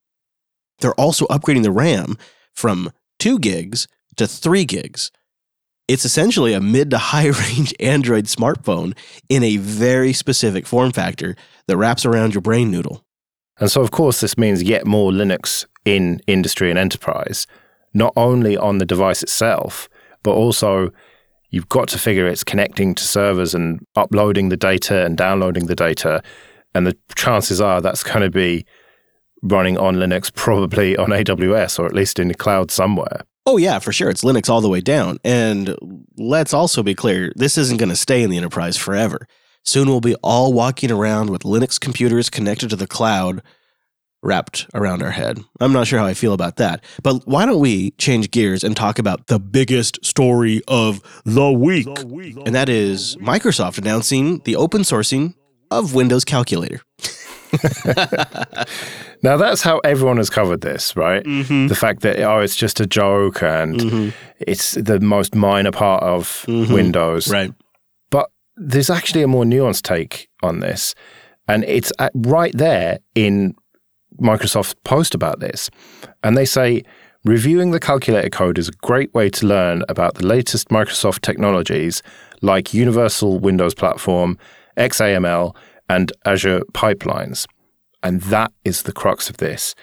They're 0.79 0.93
also 0.93 1.25
upgrading 1.27 1.63
the 1.63 1.71
RAM 1.71 2.17
from 2.53 2.91
2 3.19 3.39
gigs 3.39 3.87
to 4.17 4.27
3 4.27 4.65
gigs. 4.65 5.11
It's 5.87 6.05
essentially 6.05 6.53
a 6.53 6.61
mid 6.61 6.89
to 6.91 6.97
high 6.97 7.27
range 7.29 7.73
Android 7.79 8.25
smartphone 8.25 8.97
in 9.29 9.43
a 9.43 9.57
very 9.57 10.13
specific 10.13 10.65
form 10.65 10.91
factor 10.91 11.35
that 11.67 11.77
wraps 11.77 12.05
around 12.05 12.33
your 12.33 12.41
brain 12.41 12.71
noodle. 12.71 13.05
And 13.59 13.71
so, 13.71 13.81
of 13.81 13.91
course, 13.91 14.19
this 14.19 14.37
means 14.37 14.63
yet 14.63 14.85
more 14.85 15.11
Linux 15.11 15.65
in 15.85 16.19
industry 16.27 16.69
and 16.69 16.79
enterprise, 16.79 17.47
not 17.93 18.13
only 18.17 18.57
on 18.57 18.79
the 18.79 18.85
device 18.85 19.23
itself, 19.23 19.87
but 20.23 20.31
also 20.31 20.91
you've 21.51 21.69
got 21.69 21.87
to 21.89 21.99
figure 21.99 22.27
it's 22.27 22.43
connecting 22.43 22.95
to 22.95 23.03
servers 23.03 23.53
and 23.53 23.85
uploading 23.95 24.49
the 24.49 24.57
data 24.57 25.05
and 25.05 25.15
downloading 25.15 25.67
the 25.67 25.75
data. 25.75 26.21
And 26.73 26.85
the 26.85 26.97
chances 27.15 27.61
are 27.61 27.79
that's 27.79 28.03
going 28.03 28.21
to 28.21 28.31
be 28.31 28.65
running 29.41 29.77
on 29.77 29.95
Linux, 29.95 30.33
probably 30.33 30.97
on 30.97 31.09
AWS 31.11 31.79
or 31.79 31.85
at 31.85 31.93
least 31.93 32.19
in 32.19 32.27
the 32.27 32.33
cloud 32.33 32.71
somewhere. 32.71 33.21
Oh, 33.45 33.57
yeah, 33.57 33.79
for 33.79 33.93
sure. 33.93 34.09
It's 34.09 34.23
Linux 34.23 34.49
all 34.49 34.61
the 34.61 34.69
way 34.69 34.81
down. 34.81 35.19
And 35.23 35.75
let's 36.17 36.53
also 36.53 36.81
be 36.81 36.95
clear 36.95 37.31
this 37.35 37.57
isn't 37.57 37.77
going 37.77 37.89
to 37.89 37.95
stay 37.95 38.23
in 38.23 38.29
the 38.29 38.37
enterprise 38.37 38.75
forever. 38.75 39.27
Soon 39.63 39.87
we'll 39.87 40.01
be 40.01 40.15
all 40.15 40.53
walking 40.53 40.91
around 40.91 41.29
with 41.29 41.43
Linux 41.43 41.79
computers 41.79 42.29
connected 42.29 42.69
to 42.71 42.75
the 42.75 42.87
cloud 42.87 43.41
wrapped 44.23 44.65
around 44.73 45.03
our 45.03 45.11
head. 45.11 45.39
I'm 45.59 45.71
not 45.71 45.85
sure 45.85 45.99
how 45.99 46.05
I 46.05 46.15
feel 46.15 46.33
about 46.33 46.55
that. 46.55 46.83
But 47.03 47.27
why 47.27 47.45
don't 47.45 47.59
we 47.59 47.91
change 47.91 48.31
gears 48.31 48.63
and 48.63 48.75
talk 48.75 48.97
about 48.97 49.27
the 49.27 49.39
biggest 49.39 50.03
story 50.03 50.63
of 50.67 50.99
the 51.25 51.51
week? 51.51 51.87
And 52.45 52.55
that 52.55 52.67
is 52.67 53.15
Microsoft 53.17 53.77
announcing 53.77 54.39
the 54.39 54.55
open 54.55 54.81
sourcing 54.81 55.35
of 55.69 55.93
Windows 55.93 56.25
Calculator. 56.25 56.81
now 59.23 59.37
that's 59.37 59.61
how 59.61 59.79
everyone 59.79 60.17
has 60.17 60.29
covered 60.29 60.61
this, 60.61 60.95
right? 60.95 61.23
Mm-hmm. 61.23 61.67
The 61.67 61.75
fact 61.75 62.01
that 62.01 62.19
oh, 62.19 62.39
it's 62.39 62.55
just 62.55 62.79
a 62.79 62.85
joke 62.85 63.41
and 63.41 63.75
Mm-hmm. 63.79 64.09
it's 64.39 64.73
the 64.73 64.99
most 64.99 65.35
minor 65.35 65.71
part 65.71 66.03
of 66.03 66.45
Windows. 66.47 67.27
Right. 67.27 67.53
But 68.09 68.29
there's 68.55 68.89
actually 68.89 69.21
a 69.23 69.27
more 69.27 69.43
nuanced 69.43 69.81
take 69.83 70.27
on 70.41 70.59
this, 70.59 70.95
and 71.47 71.63
it's 71.65 71.91
at, 71.99 72.11
right 72.15 72.55
there 72.57 72.99
in 73.15 73.55
Microsoft's 74.21 74.75
post 74.83 75.13
about 75.15 75.39
this, 75.39 75.69
and 76.23 76.37
they 76.37 76.45
say. 76.45 76.83
Reviewing 77.27 77.71
the 77.71 77.79
calculator 77.79 78.29
code 78.29 78.59
is 78.59 78.69
a 78.69 78.71
great 78.83 79.11
way 79.15 79.31
to 79.31 79.47
learn 79.47 79.81
about 79.89 80.13
the 80.13 80.23
latest 80.27 80.69
Microsoft 80.69 81.21
technologies 81.21 82.03
like 82.43 82.71
Universal 82.71 83.39
Windows 83.39 83.73
Platform, 83.73 84.37
XAML, 84.77 85.55
and 85.89 86.11
Azure 86.25 86.61
pipelines. 86.73 87.47
And 88.03 88.21
that 88.23 88.51
is 88.63 88.83
the 88.83 88.93
crux 88.93 89.29
of 89.29 89.37
this. 89.37 89.75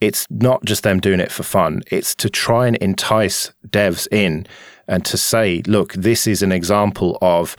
It's 0.00 0.26
not 0.30 0.64
just 0.64 0.84
them 0.84 1.00
doing 1.00 1.20
it 1.20 1.32
for 1.32 1.42
fun, 1.42 1.82
it's 1.90 2.14
to 2.16 2.30
try 2.30 2.68
and 2.68 2.76
entice 2.76 3.52
devs 3.66 4.06
in 4.12 4.46
and 4.86 5.04
to 5.04 5.16
say, 5.16 5.62
look, 5.66 5.92
this 5.94 6.26
is 6.26 6.42
an 6.42 6.52
example 6.52 7.18
of 7.20 7.56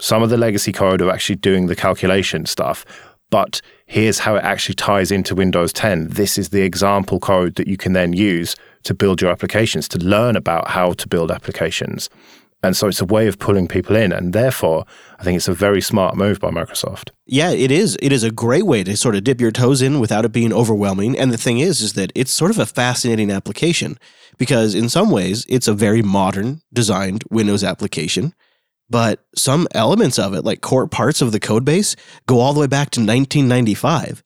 some 0.00 0.22
of 0.22 0.30
the 0.30 0.38
legacy 0.38 0.72
code 0.72 1.00
of 1.00 1.08
actually 1.08 1.36
doing 1.36 1.66
the 1.66 1.76
calculation 1.76 2.46
stuff, 2.46 2.84
but 3.30 3.60
here's 3.86 4.18
how 4.20 4.36
it 4.36 4.44
actually 4.44 4.74
ties 4.74 5.10
into 5.10 5.34
Windows 5.34 5.72
10. 5.72 6.08
This 6.08 6.36
is 6.36 6.48
the 6.48 6.62
example 6.62 7.20
code 7.20 7.54
that 7.54 7.66
you 7.66 7.76
can 7.76 7.92
then 7.92 8.12
use 8.12 8.56
to 8.82 8.94
build 8.94 9.22
your 9.22 9.30
applications, 9.30 9.86
to 9.88 9.98
learn 9.98 10.34
about 10.34 10.68
how 10.68 10.92
to 10.94 11.08
build 11.08 11.30
applications. 11.30 12.10
And 12.62 12.76
so 12.76 12.86
it's 12.86 13.00
a 13.00 13.04
way 13.04 13.26
of 13.26 13.38
pulling 13.38 13.66
people 13.66 13.96
in. 13.96 14.12
And 14.12 14.32
therefore, 14.32 14.84
I 15.18 15.24
think 15.24 15.36
it's 15.36 15.48
a 15.48 15.52
very 15.52 15.80
smart 15.80 16.16
move 16.16 16.38
by 16.38 16.50
Microsoft. 16.50 17.10
Yeah, 17.26 17.50
it 17.50 17.72
is. 17.72 17.98
It 18.00 18.12
is 18.12 18.22
a 18.22 18.30
great 18.30 18.66
way 18.66 18.84
to 18.84 18.96
sort 18.96 19.16
of 19.16 19.24
dip 19.24 19.40
your 19.40 19.50
toes 19.50 19.82
in 19.82 19.98
without 19.98 20.24
it 20.24 20.32
being 20.32 20.52
overwhelming. 20.52 21.18
And 21.18 21.32
the 21.32 21.38
thing 21.38 21.58
is, 21.58 21.80
is 21.80 21.94
that 21.94 22.12
it's 22.14 22.30
sort 22.30 22.52
of 22.52 22.58
a 22.58 22.66
fascinating 22.66 23.30
application 23.32 23.98
because 24.38 24.74
in 24.76 24.88
some 24.88 25.10
ways 25.10 25.44
it's 25.48 25.66
a 25.66 25.74
very 25.74 26.02
modern 26.02 26.62
designed 26.72 27.24
Windows 27.30 27.64
application. 27.64 28.32
But 28.88 29.24
some 29.34 29.66
elements 29.74 30.18
of 30.18 30.34
it, 30.34 30.44
like 30.44 30.60
core 30.60 30.86
parts 30.86 31.20
of 31.20 31.32
the 31.32 31.40
code 31.40 31.64
base, 31.64 31.96
go 32.26 32.40
all 32.40 32.52
the 32.52 32.60
way 32.60 32.66
back 32.66 32.90
to 32.90 33.00
1995. 33.00 34.22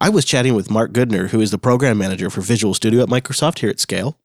I 0.00 0.08
was 0.08 0.24
chatting 0.24 0.54
with 0.54 0.70
Mark 0.70 0.92
Goodner, 0.92 1.28
who 1.30 1.40
is 1.40 1.50
the 1.50 1.58
program 1.58 1.96
manager 1.98 2.28
for 2.28 2.42
Visual 2.42 2.74
Studio 2.74 3.02
at 3.02 3.08
Microsoft 3.08 3.60
here 3.60 3.70
at 3.70 3.80
Scale. 3.80 4.18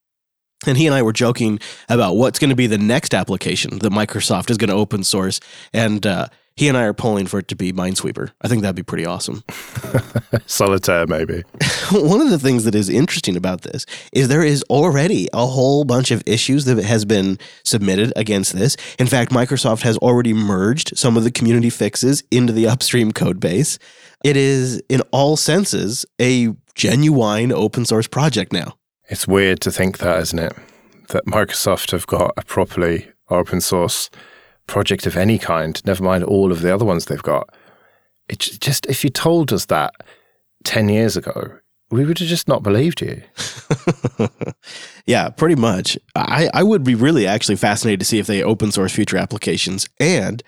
And 0.66 0.78
he 0.78 0.88
and 0.88 0.96
I 0.96 1.04
were 1.04 1.14
joking 1.14 1.60
about 1.88 2.16
what's 2.16 2.40
going 2.40 2.50
to 2.50 2.56
be 2.56 2.68
the 2.68 2.78
next 2.78 3.14
application 3.14 3.80
that 3.80 3.92
Microsoft 3.92 4.50
is 4.50 4.58
going 4.58 4.70
to 4.70 4.76
open 4.76 5.04
source. 5.04 5.40
And 5.72 6.06
uh, 6.06 6.28
he 6.58 6.68
and 6.68 6.76
I 6.76 6.86
are 6.86 6.94
pulling 6.94 7.28
for 7.28 7.38
it 7.38 7.48
to 7.50 7.56
be 7.56 7.72
Minesweeper. 7.72 8.32
I 8.42 8.48
think 8.48 8.64
that'd 8.64 8.76
be 8.76 8.82
pretty 8.82 9.06
awesome. 9.06 9.44
Solitaire, 10.48 11.06
maybe. 11.06 11.44
One 11.92 12.20
of 12.20 12.32
the 12.32 12.40
things 12.40 12.64
that 12.64 12.74
is 12.74 12.90
interesting 12.90 13.38
about 13.38 13.62
this 13.62 13.86
is 14.12 14.28
there 14.28 14.44
is 14.44 14.64
already 14.64 15.30
a 15.34 15.46
whole 15.46 15.86
bunch 15.86 16.10
of 16.10 16.24
issues 16.26 16.66
that 16.66 16.84
has 16.84 17.06
been 17.06 17.38
submitted 17.64 18.12
against 18.16 18.54
this. 18.54 18.76
In 18.98 19.06
fact, 19.06 19.32
Microsoft 19.32 19.84
has 19.84 19.98
already 20.00 20.34
merged 20.34 20.98
some 20.98 21.16
of 21.16 21.24
the 21.24 21.32
community 21.32 21.70
fixes 21.70 22.24
into 22.32 22.52
the 22.52 22.68
upstream 22.68 23.12
code 23.12 23.40
base. 23.40 23.78
It 24.24 24.36
is, 24.36 24.82
in 24.90 25.02
all 25.12 25.38
senses, 25.38 26.08
a 26.20 26.50
genuine 26.74 27.52
open 27.52 27.86
source 27.86 28.08
project 28.08 28.52
now. 28.52 28.78
It's 29.10 29.28
weird 29.28 29.62
to 29.62 29.72
think 29.72 30.00
that, 30.00 30.20
isn't 30.20 30.40
it? 30.40 30.54
That 31.10 31.26
Microsoft 31.26 31.92
have 31.92 32.08
got 32.08 32.34
a 32.36 32.44
properly 32.44 33.10
open 33.30 33.62
source 33.62 34.10
project 34.68 35.06
of 35.06 35.16
any 35.16 35.40
kind, 35.40 35.82
never 35.86 36.04
mind 36.04 36.26
all 36.26 36.52
of 36.52 36.62
the 36.62 36.74
other 36.74 36.84
ones 36.84 37.06
they've 37.06 37.24
got. 37.24 37.50
It 38.28 38.40
just, 38.40 38.86
if 38.88 39.04
you 39.06 39.10
told 39.10 39.54
us 39.54 39.66
that 39.66 39.94
10 40.66 40.90
years 40.90 41.16
ago, 41.16 41.60
we 41.90 42.04
would 42.06 42.20
have 42.20 42.28
just 42.28 42.50
not 42.50 42.64
believed 42.64 43.02
you. 43.02 43.22
yeah, 45.06 45.30
pretty 45.30 45.56
much. 45.56 45.98
I, 46.14 46.50
I 46.54 46.64
would 46.64 46.84
be 46.84 46.96
really 46.96 47.26
actually 47.26 47.56
fascinated 47.56 48.02
to 48.02 48.06
see 48.06 48.20
if 48.20 48.28
they 48.28 48.44
open 48.44 48.74
source 48.74 48.92
future 48.92 49.18
applications 49.18 49.88
and 49.98 50.44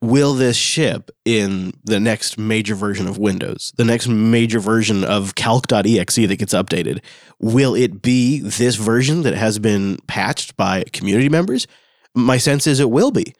will 0.00 0.34
this 0.34 0.56
ship 0.56 1.10
in 1.24 1.72
the 1.84 2.00
next 2.00 2.38
major 2.38 2.74
version 2.74 3.06
of 3.06 3.18
Windows, 3.18 3.72
the 3.76 3.84
next 3.84 4.08
major 4.08 4.58
version 4.58 5.04
of 5.04 5.34
calc.exe 5.34 6.16
that 6.16 6.38
gets 6.38 6.54
updated? 6.54 7.02
Will 7.38 7.74
it 7.74 8.02
be 8.02 8.40
this 8.40 8.76
version 8.76 9.22
that 9.22 9.34
has 9.34 9.58
been 9.58 9.98
patched 10.06 10.56
by 10.56 10.84
community 10.92 11.28
members? 11.28 11.66
My 12.14 12.38
sense 12.38 12.66
is 12.66 12.80
it 12.80 12.90
will 12.90 13.10
be. 13.10 13.34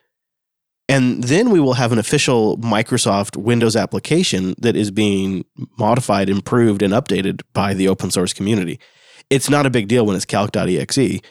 And 0.87 1.23
then 1.23 1.51
we 1.51 1.59
will 1.61 1.75
have 1.75 1.93
an 1.93 1.99
official 1.99 2.57
Microsoft 2.57 3.37
Windows 3.37 3.77
application 3.77 4.55
that 4.59 4.75
is 4.75 4.91
being 4.91 5.45
modified, 5.79 6.29
improved, 6.29 6.81
and 6.81 6.93
updated 6.93 7.41
by 7.53 7.73
the 7.73 7.87
open 7.87 8.11
source 8.11 8.33
community. 8.33 8.77
It's 9.29 9.49
not 9.49 9.65
a 9.65 9.69
big 9.69 9.87
deal 9.87 10.05
when 10.05 10.17
it's 10.17 10.25
calc.exe, 10.25 11.21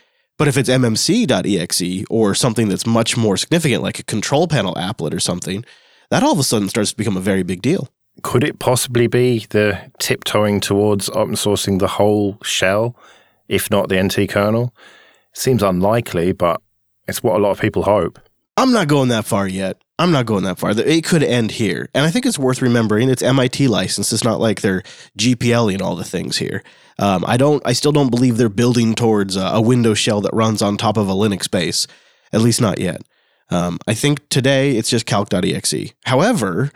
but 0.40 0.48
if 0.48 0.56
it's 0.56 0.70
mmc.exe 0.70 2.06
or 2.08 2.34
something 2.34 2.70
that's 2.70 2.86
much 2.86 3.14
more 3.14 3.36
significant, 3.36 3.82
like 3.82 3.98
a 3.98 4.02
control 4.04 4.48
panel 4.48 4.74
applet 4.76 5.12
or 5.12 5.20
something, 5.20 5.66
that 6.08 6.22
all 6.22 6.32
of 6.32 6.38
a 6.38 6.42
sudden 6.42 6.66
starts 6.66 6.92
to 6.92 6.96
become 6.96 7.14
a 7.14 7.20
very 7.20 7.42
big 7.42 7.60
deal. 7.60 7.90
Could 8.22 8.42
it 8.42 8.58
possibly 8.58 9.06
be 9.06 9.44
the 9.50 9.78
tiptoeing 9.98 10.60
towards 10.60 11.10
open 11.10 11.34
sourcing 11.34 11.78
the 11.78 11.88
whole 11.88 12.38
shell, 12.42 12.96
if 13.48 13.70
not 13.70 13.90
the 13.90 14.02
NT 14.02 14.30
kernel? 14.30 14.74
Seems 15.34 15.62
unlikely, 15.62 16.32
but 16.32 16.62
It's 17.06 17.22
what 17.22 17.36
a 17.36 17.42
lot 17.42 17.50
of 17.50 17.60
people 17.60 17.82
hope. 17.82 18.18
I'm 18.56 18.72
not 18.72 18.88
going 18.88 19.10
that 19.10 19.26
far 19.26 19.46
yet. 19.46 19.76
I'm 20.00 20.12
not 20.12 20.24
going 20.24 20.44
that 20.44 20.58
far. 20.58 20.70
It 20.70 21.04
could 21.04 21.22
end 21.22 21.50
here. 21.50 21.90
And 21.92 22.06
I 22.06 22.10
think 22.10 22.24
it's 22.24 22.38
worth 22.38 22.62
remembering 22.62 23.10
it's 23.10 23.22
MIT 23.22 23.68
licensed. 23.68 24.14
It's 24.14 24.24
not 24.24 24.40
like 24.40 24.62
they're 24.62 24.82
GPL 25.18 25.70
and 25.70 25.82
all 25.82 25.94
the 25.94 26.04
things 26.04 26.38
here. 26.38 26.62
Um, 26.98 27.22
I 27.26 27.36
don't. 27.36 27.62
I 27.66 27.74
still 27.74 27.92
don't 27.92 28.10
believe 28.10 28.38
they're 28.38 28.48
building 28.48 28.94
towards 28.94 29.36
a, 29.36 29.42
a 29.42 29.60
Windows 29.60 29.98
shell 29.98 30.22
that 30.22 30.32
runs 30.32 30.62
on 30.62 30.78
top 30.78 30.96
of 30.96 31.10
a 31.10 31.12
Linux 31.12 31.50
base. 31.50 31.86
At 32.32 32.40
least 32.40 32.62
not 32.62 32.78
yet. 32.78 33.02
Um, 33.50 33.78
I 33.86 33.92
think 33.92 34.26
today 34.30 34.76
it's 34.76 34.88
just 34.88 35.04
calc.exe. 35.04 35.92
However, 36.04 36.70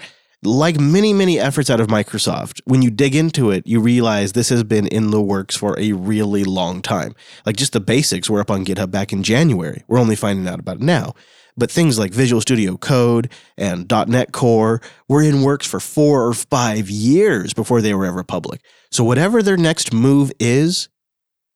like 0.45 0.79
many, 0.79 1.13
many 1.13 1.39
efforts 1.39 1.71
out 1.71 1.81
of 1.81 1.89
Microsoft, 1.89 2.61
when 2.65 2.83
you 2.83 2.91
dig 2.91 3.15
into 3.15 3.51
it, 3.51 3.67
you 3.67 3.81
realize 3.81 4.33
this 4.33 4.49
has 4.51 4.63
been 4.65 4.87
in 4.87 5.11
the 5.11 5.21
works 5.21 5.57
for 5.57 5.79
a 5.79 5.93
really 5.93 6.45
long 6.45 6.83
time. 6.83 7.15
Like 7.47 7.57
just 7.57 7.73
the 7.73 7.81
basics 7.81 8.29
were 8.29 8.41
up 8.41 8.51
on 8.51 8.65
GitHub 8.65 8.91
back 8.91 9.13
in 9.13 9.23
January. 9.23 9.83
We're 9.89 9.99
only 9.99 10.17
finding 10.17 10.47
out 10.47 10.61
about 10.61 10.77
it 10.77 10.83
now. 10.83 11.15
But 11.57 11.71
things 11.71 11.99
like 11.99 12.13
Visual 12.13 12.41
Studio 12.41 12.77
Code 12.77 13.31
and 13.57 13.91
.NET 14.09 14.33
Core 14.33 14.81
were 15.09 15.23
in 15.23 15.43
works 15.43 15.67
for 15.67 15.79
four 15.79 16.27
or 16.27 16.35
five 16.35 16.91
years 16.91 17.55
before 17.55 17.81
they 17.81 17.95
were 17.95 18.07
ever 18.07 18.25
public. 18.25 18.61
So 18.91 19.05
whatever 19.05 19.43
their 19.43 19.57
next 19.57 19.93
move 19.93 20.33
is, 20.41 20.89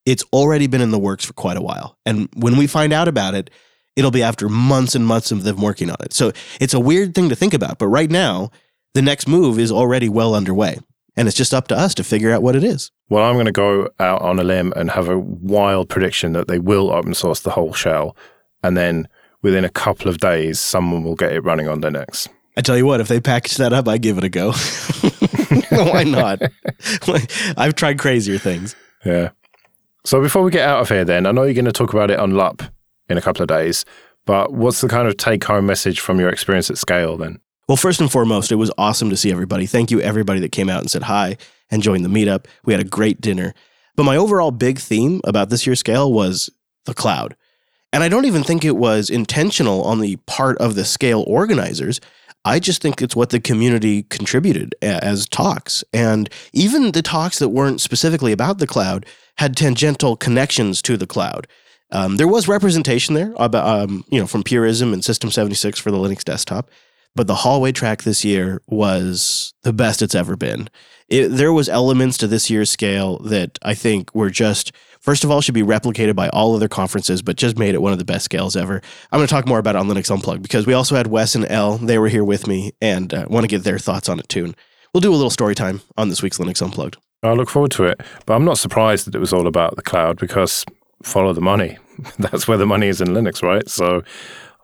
it's 0.07 0.25
already 0.33 0.69
been 0.69 0.81
in 0.81 0.93
the 0.93 0.99
works 0.99 1.25
for 1.25 1.33
quite 1.33 1.57
a 1.57 1.61
while. 1.61 1.99
And 2.07 2.29
when 2.37 2.57
we 2.57 2.67
find 2.67 2.93
out 2.93 3.09
about 3.09 3.35
it, 3.35 3.51
it'll 3.97 4.13
be 4.13 4.23
after 4.23 4.49
months 4.49 4.95
and 4.95 5.05
months 5.05 5.33
of 5.33 5.43
them 5.43 5.61
working 5.61 5.91
on 5.91 5.97
it. 6.01 6.13
So 6.13 6.33
it's 6.61 6.75
a 6.75 6.81
weird 6.81 7.15
thing 7.15 7.29
to 7.31 7.37
think 7.37 7.53
about. 7.53 7.79
But 7.79 7.89
right 7.89 8.11
now, 8.11 8.51
the 8.95 9.03
next 9.03 9.29
move 9.29 9.59
is 9.59 9.71
already 9.71 10.09
well 10.09 10.35
underway. 10.35 10.79
And 11.17 11.27
it's 11.27 11.37
just 11.37 11.53
up 11.53 11.67
to 11.69 11.77
us 11.77 11.95
to 11.97 12.05
figure 12.05 12.33
out 12.33 12.43
what 12.43 12.55
it 12.55 12.63
is. 12.63 12.93
Well, 13.09 13.25
I'm 13.25 13.35
going 13.35 13.47
to 13.47 13.53
go 13.53 13.89
out 13.99 14.23
on 14.23 14.39
a 14.39 14.45
limb 14.45 14.73
and 14.77 14.91
have 14.93 15.09
a 15.09 15.19
wild 15.19 15.89
prediction 15.89 16.33
that 16.35 16.47
they 16.47 16.61
will 16.61 16.93
open 16.93 17.13
source 17.13 17.41
the 17.41 17.51
whole 17.51 17.73
shell. 17.73 18.17
And 18.63 18.77
then 18.77 19.09
within 19.43 19.65
a 19.65 19.69
couple 19.69 20.09
of 20.09 20.19
days, 20.19 20.61
someone 20.61 21.03
will 21.03 21.17
get 21.17 21.33
it 21.33 21.41
running 21.41 21.67
on 21.67 21.81
Linux. 21.81 22.29
I 22.57 22.61
tell 22.61 22.77
you 22.77 22.87
what, 22.87 23.01
if 23.01 23.09
they 23.09 23.21
package 23.21 23.57
that 23.57 23.73
up, 23.73 23.89
I 23.89 23.99
give 23.99 24.19
it 24.19 24.25
a 24.25 24.29
go. 24.29 24.53
Why 25.71 26.05
not? 26.05 26.41
I've 27.57 27.75
tried 27.75 27.99
crazier 27.99 28.39
things. 28.39 28.77
Yeah. 29.05 29.31
So 30.05 30.21
before 30.21 30.43
we 30.43 30.51
get 30.51 30.69
out 30.69 30.81
of 30.81 30.89
here, 30.89 31.05
then, 31.05 31.27
I 31.27 31.33
know 31.33 31.43
you're 31.43 31.55
going 31.55 31.65
to 31.65 31.73
talk 31.73 31.93
about 31.93 32.11
it 32.11 32.19
on 32.19 32.33
LUP 32.33 32.63
in 33.09 33.19
a 33.19 33.21
couple 33.21 33.43
of 33.43 33.49
days, 33.49 33.85
but 34.25 34.53
what's 34.53 34.81
the 34.81 34.89
kind 34.89 35.09
of 35.09 35.17
take 35.17 35.45
home 35.45 35.67
message 35.67 36.01
from 36.01 36.21
your 36.21 36.29
experience 36.29 36.71
at 36.71 36.79
scale 36.79 37.17
then? 37.17 37.41
Well, 37.69 37.77
first 37.77 38.01
and 38.01 38.11
foremost, 38.11 38.51
it 38.51 38.55
was 38.55 38.73
awesome 38.79 39.11
to 39.11 39.17
see 39.17 39.31
everybody. 39.31 39.67
Thank 39.67 39.91
you, 39.91 40.01
everybody 40.01 40.41
that 40.41 40.53
came 40.53 40.71
out 40.71 40.81
and 40.81 40.91
said 40.91 41.03
hi 41.03 41.37
and 41.71 41.83
joined 41.83 42.03
the 42.03 42.09
meetup. 42.09 42.47
We 42.65 42.73
had 42.73 42.81
a 42.81 42.89
great 42.89 43.21
dinner. 43.21 43.53
But 43.95 44.05
my 44.05 44.17
overall 44.17 44.51
big 44.51 44.79
theme 44.79 45.21
about 45.25 45.51
this 45.51 45.67
year's 45.67 45.81
scale 45.81 46.11
was 46.11 46.49
the 46.87 46.95
cloud. 46.95 47.37
And 47.93 48.03
I 48.03 48.09
don't 48.09 48.25
even 48.25 48.43
think 48.43 48.65
it 48.65 48.77
was 48.77 49.11
intentional 49.11 49.83
on 49.83 50.01
the 50.01 50.17
part 50.27 50.57
of 50.59 50.77
the 50.77 50.85
scale 50.87 51.25
organizers. 51.27 52.01
I 52.45 52.59
just 52.59 52.81
think 52.81 53.03
it's 53.03 53.17
what 53.17 53.31
the 53.31 53.41
community 53.41 54.05
contributed 54.05 54.75
as 54.81 55.29
talks. 55.29 55.85
And 55.93 56.31
even 56.55 56.93
the 56.93 57.03
talks 57.03 57.39
that 57.39 57.51
weren't 57.51 57.83
specifically 57.83 58.33
about 58.33 58.59
the 58.59 58.67
cloud 58.67 59.05
had 59.37 59.57
tangential 59.57 60.17
connections 60.17 60.81
to 60.83 60.97
the 60.97 61.07
cloud. 61.07 61.47
Um, 61.91 62.17
there 62.17 62.29
was 62.29 62.49
representation 62.49 63.15
there 63.15 63.35
about, 63.37 63.67
um, 63.67 64.05
you 64.09 64.21
know, 64.21 64.27
from 64.27 64.43
Purism 64.43 64.95
and 64.95 65.05
System 65.05 65.31
76 65.31 65.79
for 65.79 65.91
the 65.91 65.99
Linux 65.99 66.25
desktop, 66.25 66.71
but 67.15 67.27
the 67.27 67.35
hallway 67.35 67.73
track 67.73 68.03
this 68.03 68.25
year 68.25 68.61
was 68.67 69.55
the 69.63 69.73
best 69.73 70.03
it's 70.03 70.15
ever 70.15 70.37
been. 70.37 70.69
It, 71.09 71.29
there 71.29 71.53
was 71.53 71.69
elements 71.69 72.19
to 72.19 72.27
this 72.27 72.51
year's 72.51 72.71
scale 72.71 73.19
that 73.21 73.59
I 73.63 73.75
think 73.75 74.15
were 74.15 74.31
just 74.31 74.73
first 75.01 75.25
of 75.25 75.31
all 75.31 75.41
should 75.41 75.55
be 75.55 75.63
replicated 75.63 76.15
by 76.15 76.29
all 76.31 76.55
other 76.55 76.69
conferences, 76.69 77.23
but 77.23 77.37
just 77.37 77.59
made 77.59 77.75
it 77.75 77.83
one 77.83 77.93
of 77.93 77.99
the 77.99 78.05
best 78.05 78.25
scales 78.25 78.57
ever. 78.57 78.83
I'm 79.11 79.19
going 79.19 79.27
to 79.27 79.33
talk 79.33 79.47
more 79.47 79.59
about 79.59 79.75
it 79.75 79.79
on 79.79 79.89
Linux 79.89 80.11
Unplugged 80.11 80.43
because 80.43 80.67
we 80.67 80.75
also 80.75 80.97
had 80.97 81.07
Wes 81.07 81.35
and 81.35 81.47
L. 81.51 81.79
They 81.79 81.99
were 81.99 82.09
here 82.09 82.25
with 82.25 82.47
me 82.47 82.73
and 82.81 83.13
uh, 83.15 83.27
want 83.29 83.45
to 83.45 83.49
get 83.49 83.65
their 83.65 83.79
thoughts 83.79 84.09
on 84.09 84.19
it 84.19 84.29
too. 84.29 84.45
And 84.45 84.57
we'll 84.93 85.01
do 85.01 85.13
a 85.13 85.17
little 85.17 85.31
story 85.31 85.55
time 85.55 85.81
on 85.97 86.09
this 86.09 86.23
week's 86.23 86.39
Linux 86.39 86.63
Unplugged. 86.63 86.97
I 87.23 87.33
look 87.33 87.49
forward 87.49 87.73
to 87.73 87.85
it, 87.85 88.01
but 88.27 88.35
I'm 88.35 88.45
not 88.45 88.59
surprised 88.59 89.07
that 89.07 89.15
it 89.15 89.19
was 89.19 89.33
all 89.33 89.47
about 89.47 89.77
the 89.77 89.83
cloud 89.83 90.19
because 90.19 90.65
follow 91.03 91.33
the 91.33 91.41
money. 91.41 91.79
That's 92.19 92.47
where 92.47 92.59
the 92.59 92.67
money 92.67 92.87
is 92.89 93.01
in 93.01 93.09
Linux, 93.09 93.43
right? 93.43 93.69
So 93.69 94.03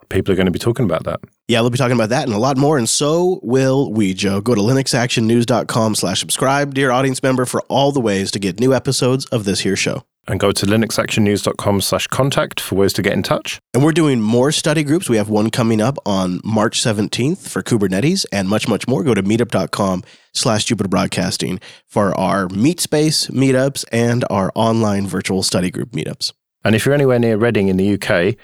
people 0.09 0.31
are 0.33 0.35
going 0.35 0.45
to 0.45 0.51
be 0.51 0.59
talking 0.59 0.85
about 0.85 1.03
that. 1.03 1.19
Yeah, 1.47 1.61
they'll 1.61 1.69
be 1.69 1.77
talking 1.77 1.95
about 1.95 2.09
that 2.09 2.25
and 2.25 2.33
a 2.33 2.39
lot 2.39 2.57
more, 2.57 2.77
and 2.77 2.89
so 2.89 3.39
will 3.43 3.91
we, 3.91 4.13
Joe. 4.13 4.41
Go 4.41 4.55
to 4.55 4.61
linuxactionnews.com 4.61 5.95
slash 5.95 6.19
subscribe, 6.19 6.73
dear 6.73 6.91
audience 6.91 7.21
member, 7.21 7.45
for 7.45 7.61
all 7.63 7.91
the 7.91 8.01
ways 8.01 8.31
to 8.31 8.39
get 8.39 8.59
new 8.59 8.73
episodes 8.73 9.25
of 9.27 9.45
this 9.45 9.61
here 9.61 9.75
show. 9.75 10.03
And 10.27 10.39
go 10.39 10.51
to 10.51 10.65
linuxactionnews.com 10.65 11.81
slash 11.81 12.07
contact 12.07 12.59
for 12.59 12.73
ways 12.75 12.93
to 12.93 13.03
get 13.03 13.13
in 13.13 13.21
touch. 13.21 13.59
And 13.75 13.83
we're 13.83 13.91
doing 13.91 14.21
more 14.21 14.51
study 14.51 14.83
groups. 14.83 15.07
We 15.07 15.17
have 15.17 15.29
one 15.29 15.51
coming 15.51 15.81
up 15.81 15.99
on 16.03 16.41
March 16.43 16.81
17th 16.81 17.47
for 17.47 17.61
Kubernetes 17.61 18.25
and 18.31 18.49
much, 18.49 18.67
much 18.67 18.87
more. 18.87 19.03
Go 19.03 19.13
to 19.13 19.21
meetup.com 19.21 20.03
slash 20.33 20.65
Jupiter 20.65 20.89
Broadcasting 20.89 21.59
for 21.87 22.17
our 22.19 22.49
meet 22.49 22.79
space 22.79 23.27
meetups 23.27 23.85
and 23.91 24.25
our 24.31 24.51
online 24.55 25.05
virtual 25.05 25.43
study 25.43 25.69
group 25.69 25.91
meetups. 25.91 26.33
And 26.63 26.75
if 26.75 26.85
you're 26.85 26.95
anywhere 26.95 27.19
near 27.19 27.37
Reading 27.37 27.67
in 27.67 27.77
the 27.77 27.93
UK, 27.93 28.35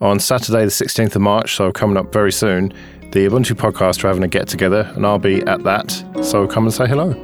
on 0.00 0.18
Saturday, 0.18 0.64
the 0.64 0.70
16th 0.70 1.16
of 1.16 1.22
March, 1.22 1.54
so 1.54 1.72
coming 1.72 1.96
up 1.96 2.12
very 2.12 2.32
soon, 2.32 2.72
the 3.12 3.26
Ubuntu 3.26 3.52
podcast 3.52 4.02
are 4.04 4.08
having 4.08 4.24
a 4.24 4.28
get 4.28 4.48
together, 4.48 4.90
and 4.96 5.06
I'll 5.06 5.18
be 5.18 5.42
at 5.42 5.62
that. 5.64 5.90
So 6.22 6.46
come 6.46 6.64
and 6.64 6.74
say 6.74 6.86
hello. 6.86 7.14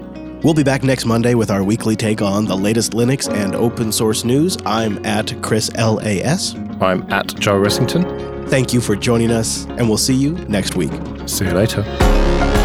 We'll 0.43 0.55
be 0.55 0.63
back 0.63 0.83
next 0.85 1.05
Monday 1.05 1.35
with 1.35 1.51
our 1.51 1.63
weekly 1.63 1.97
take 1.97 2.23
on 2.23 2.47
the 2.47 2.57
latest 2.57 2.93
Linux 2.93 3.31
and 3.31 3.55
open 3.55 3.93
source 3.93 4.25
news. 4.25 4.57
I'm 4.65 5.05
at 5.05 5.35
Chris 5.43 5.71
LAS. 5.75 6.55
I'm 6.81 7.11
at 7.13 7.35
Joe 7.39 7.61
Ressington. 7.61 8.49
Thank 8.49 8.73
you 8.73 8.81
for 8.81 8.97
joining 8.97 9.31
us, 9.31 9.67
and 9.67 9.89
we'll 9.89 9.99
see 9.99 10.15
you 10.15 10.33
next 10.49 10.77
week. 10.77 10.93
See 11.27 11.45
you 11.45 11.53
later. 11.53 12.60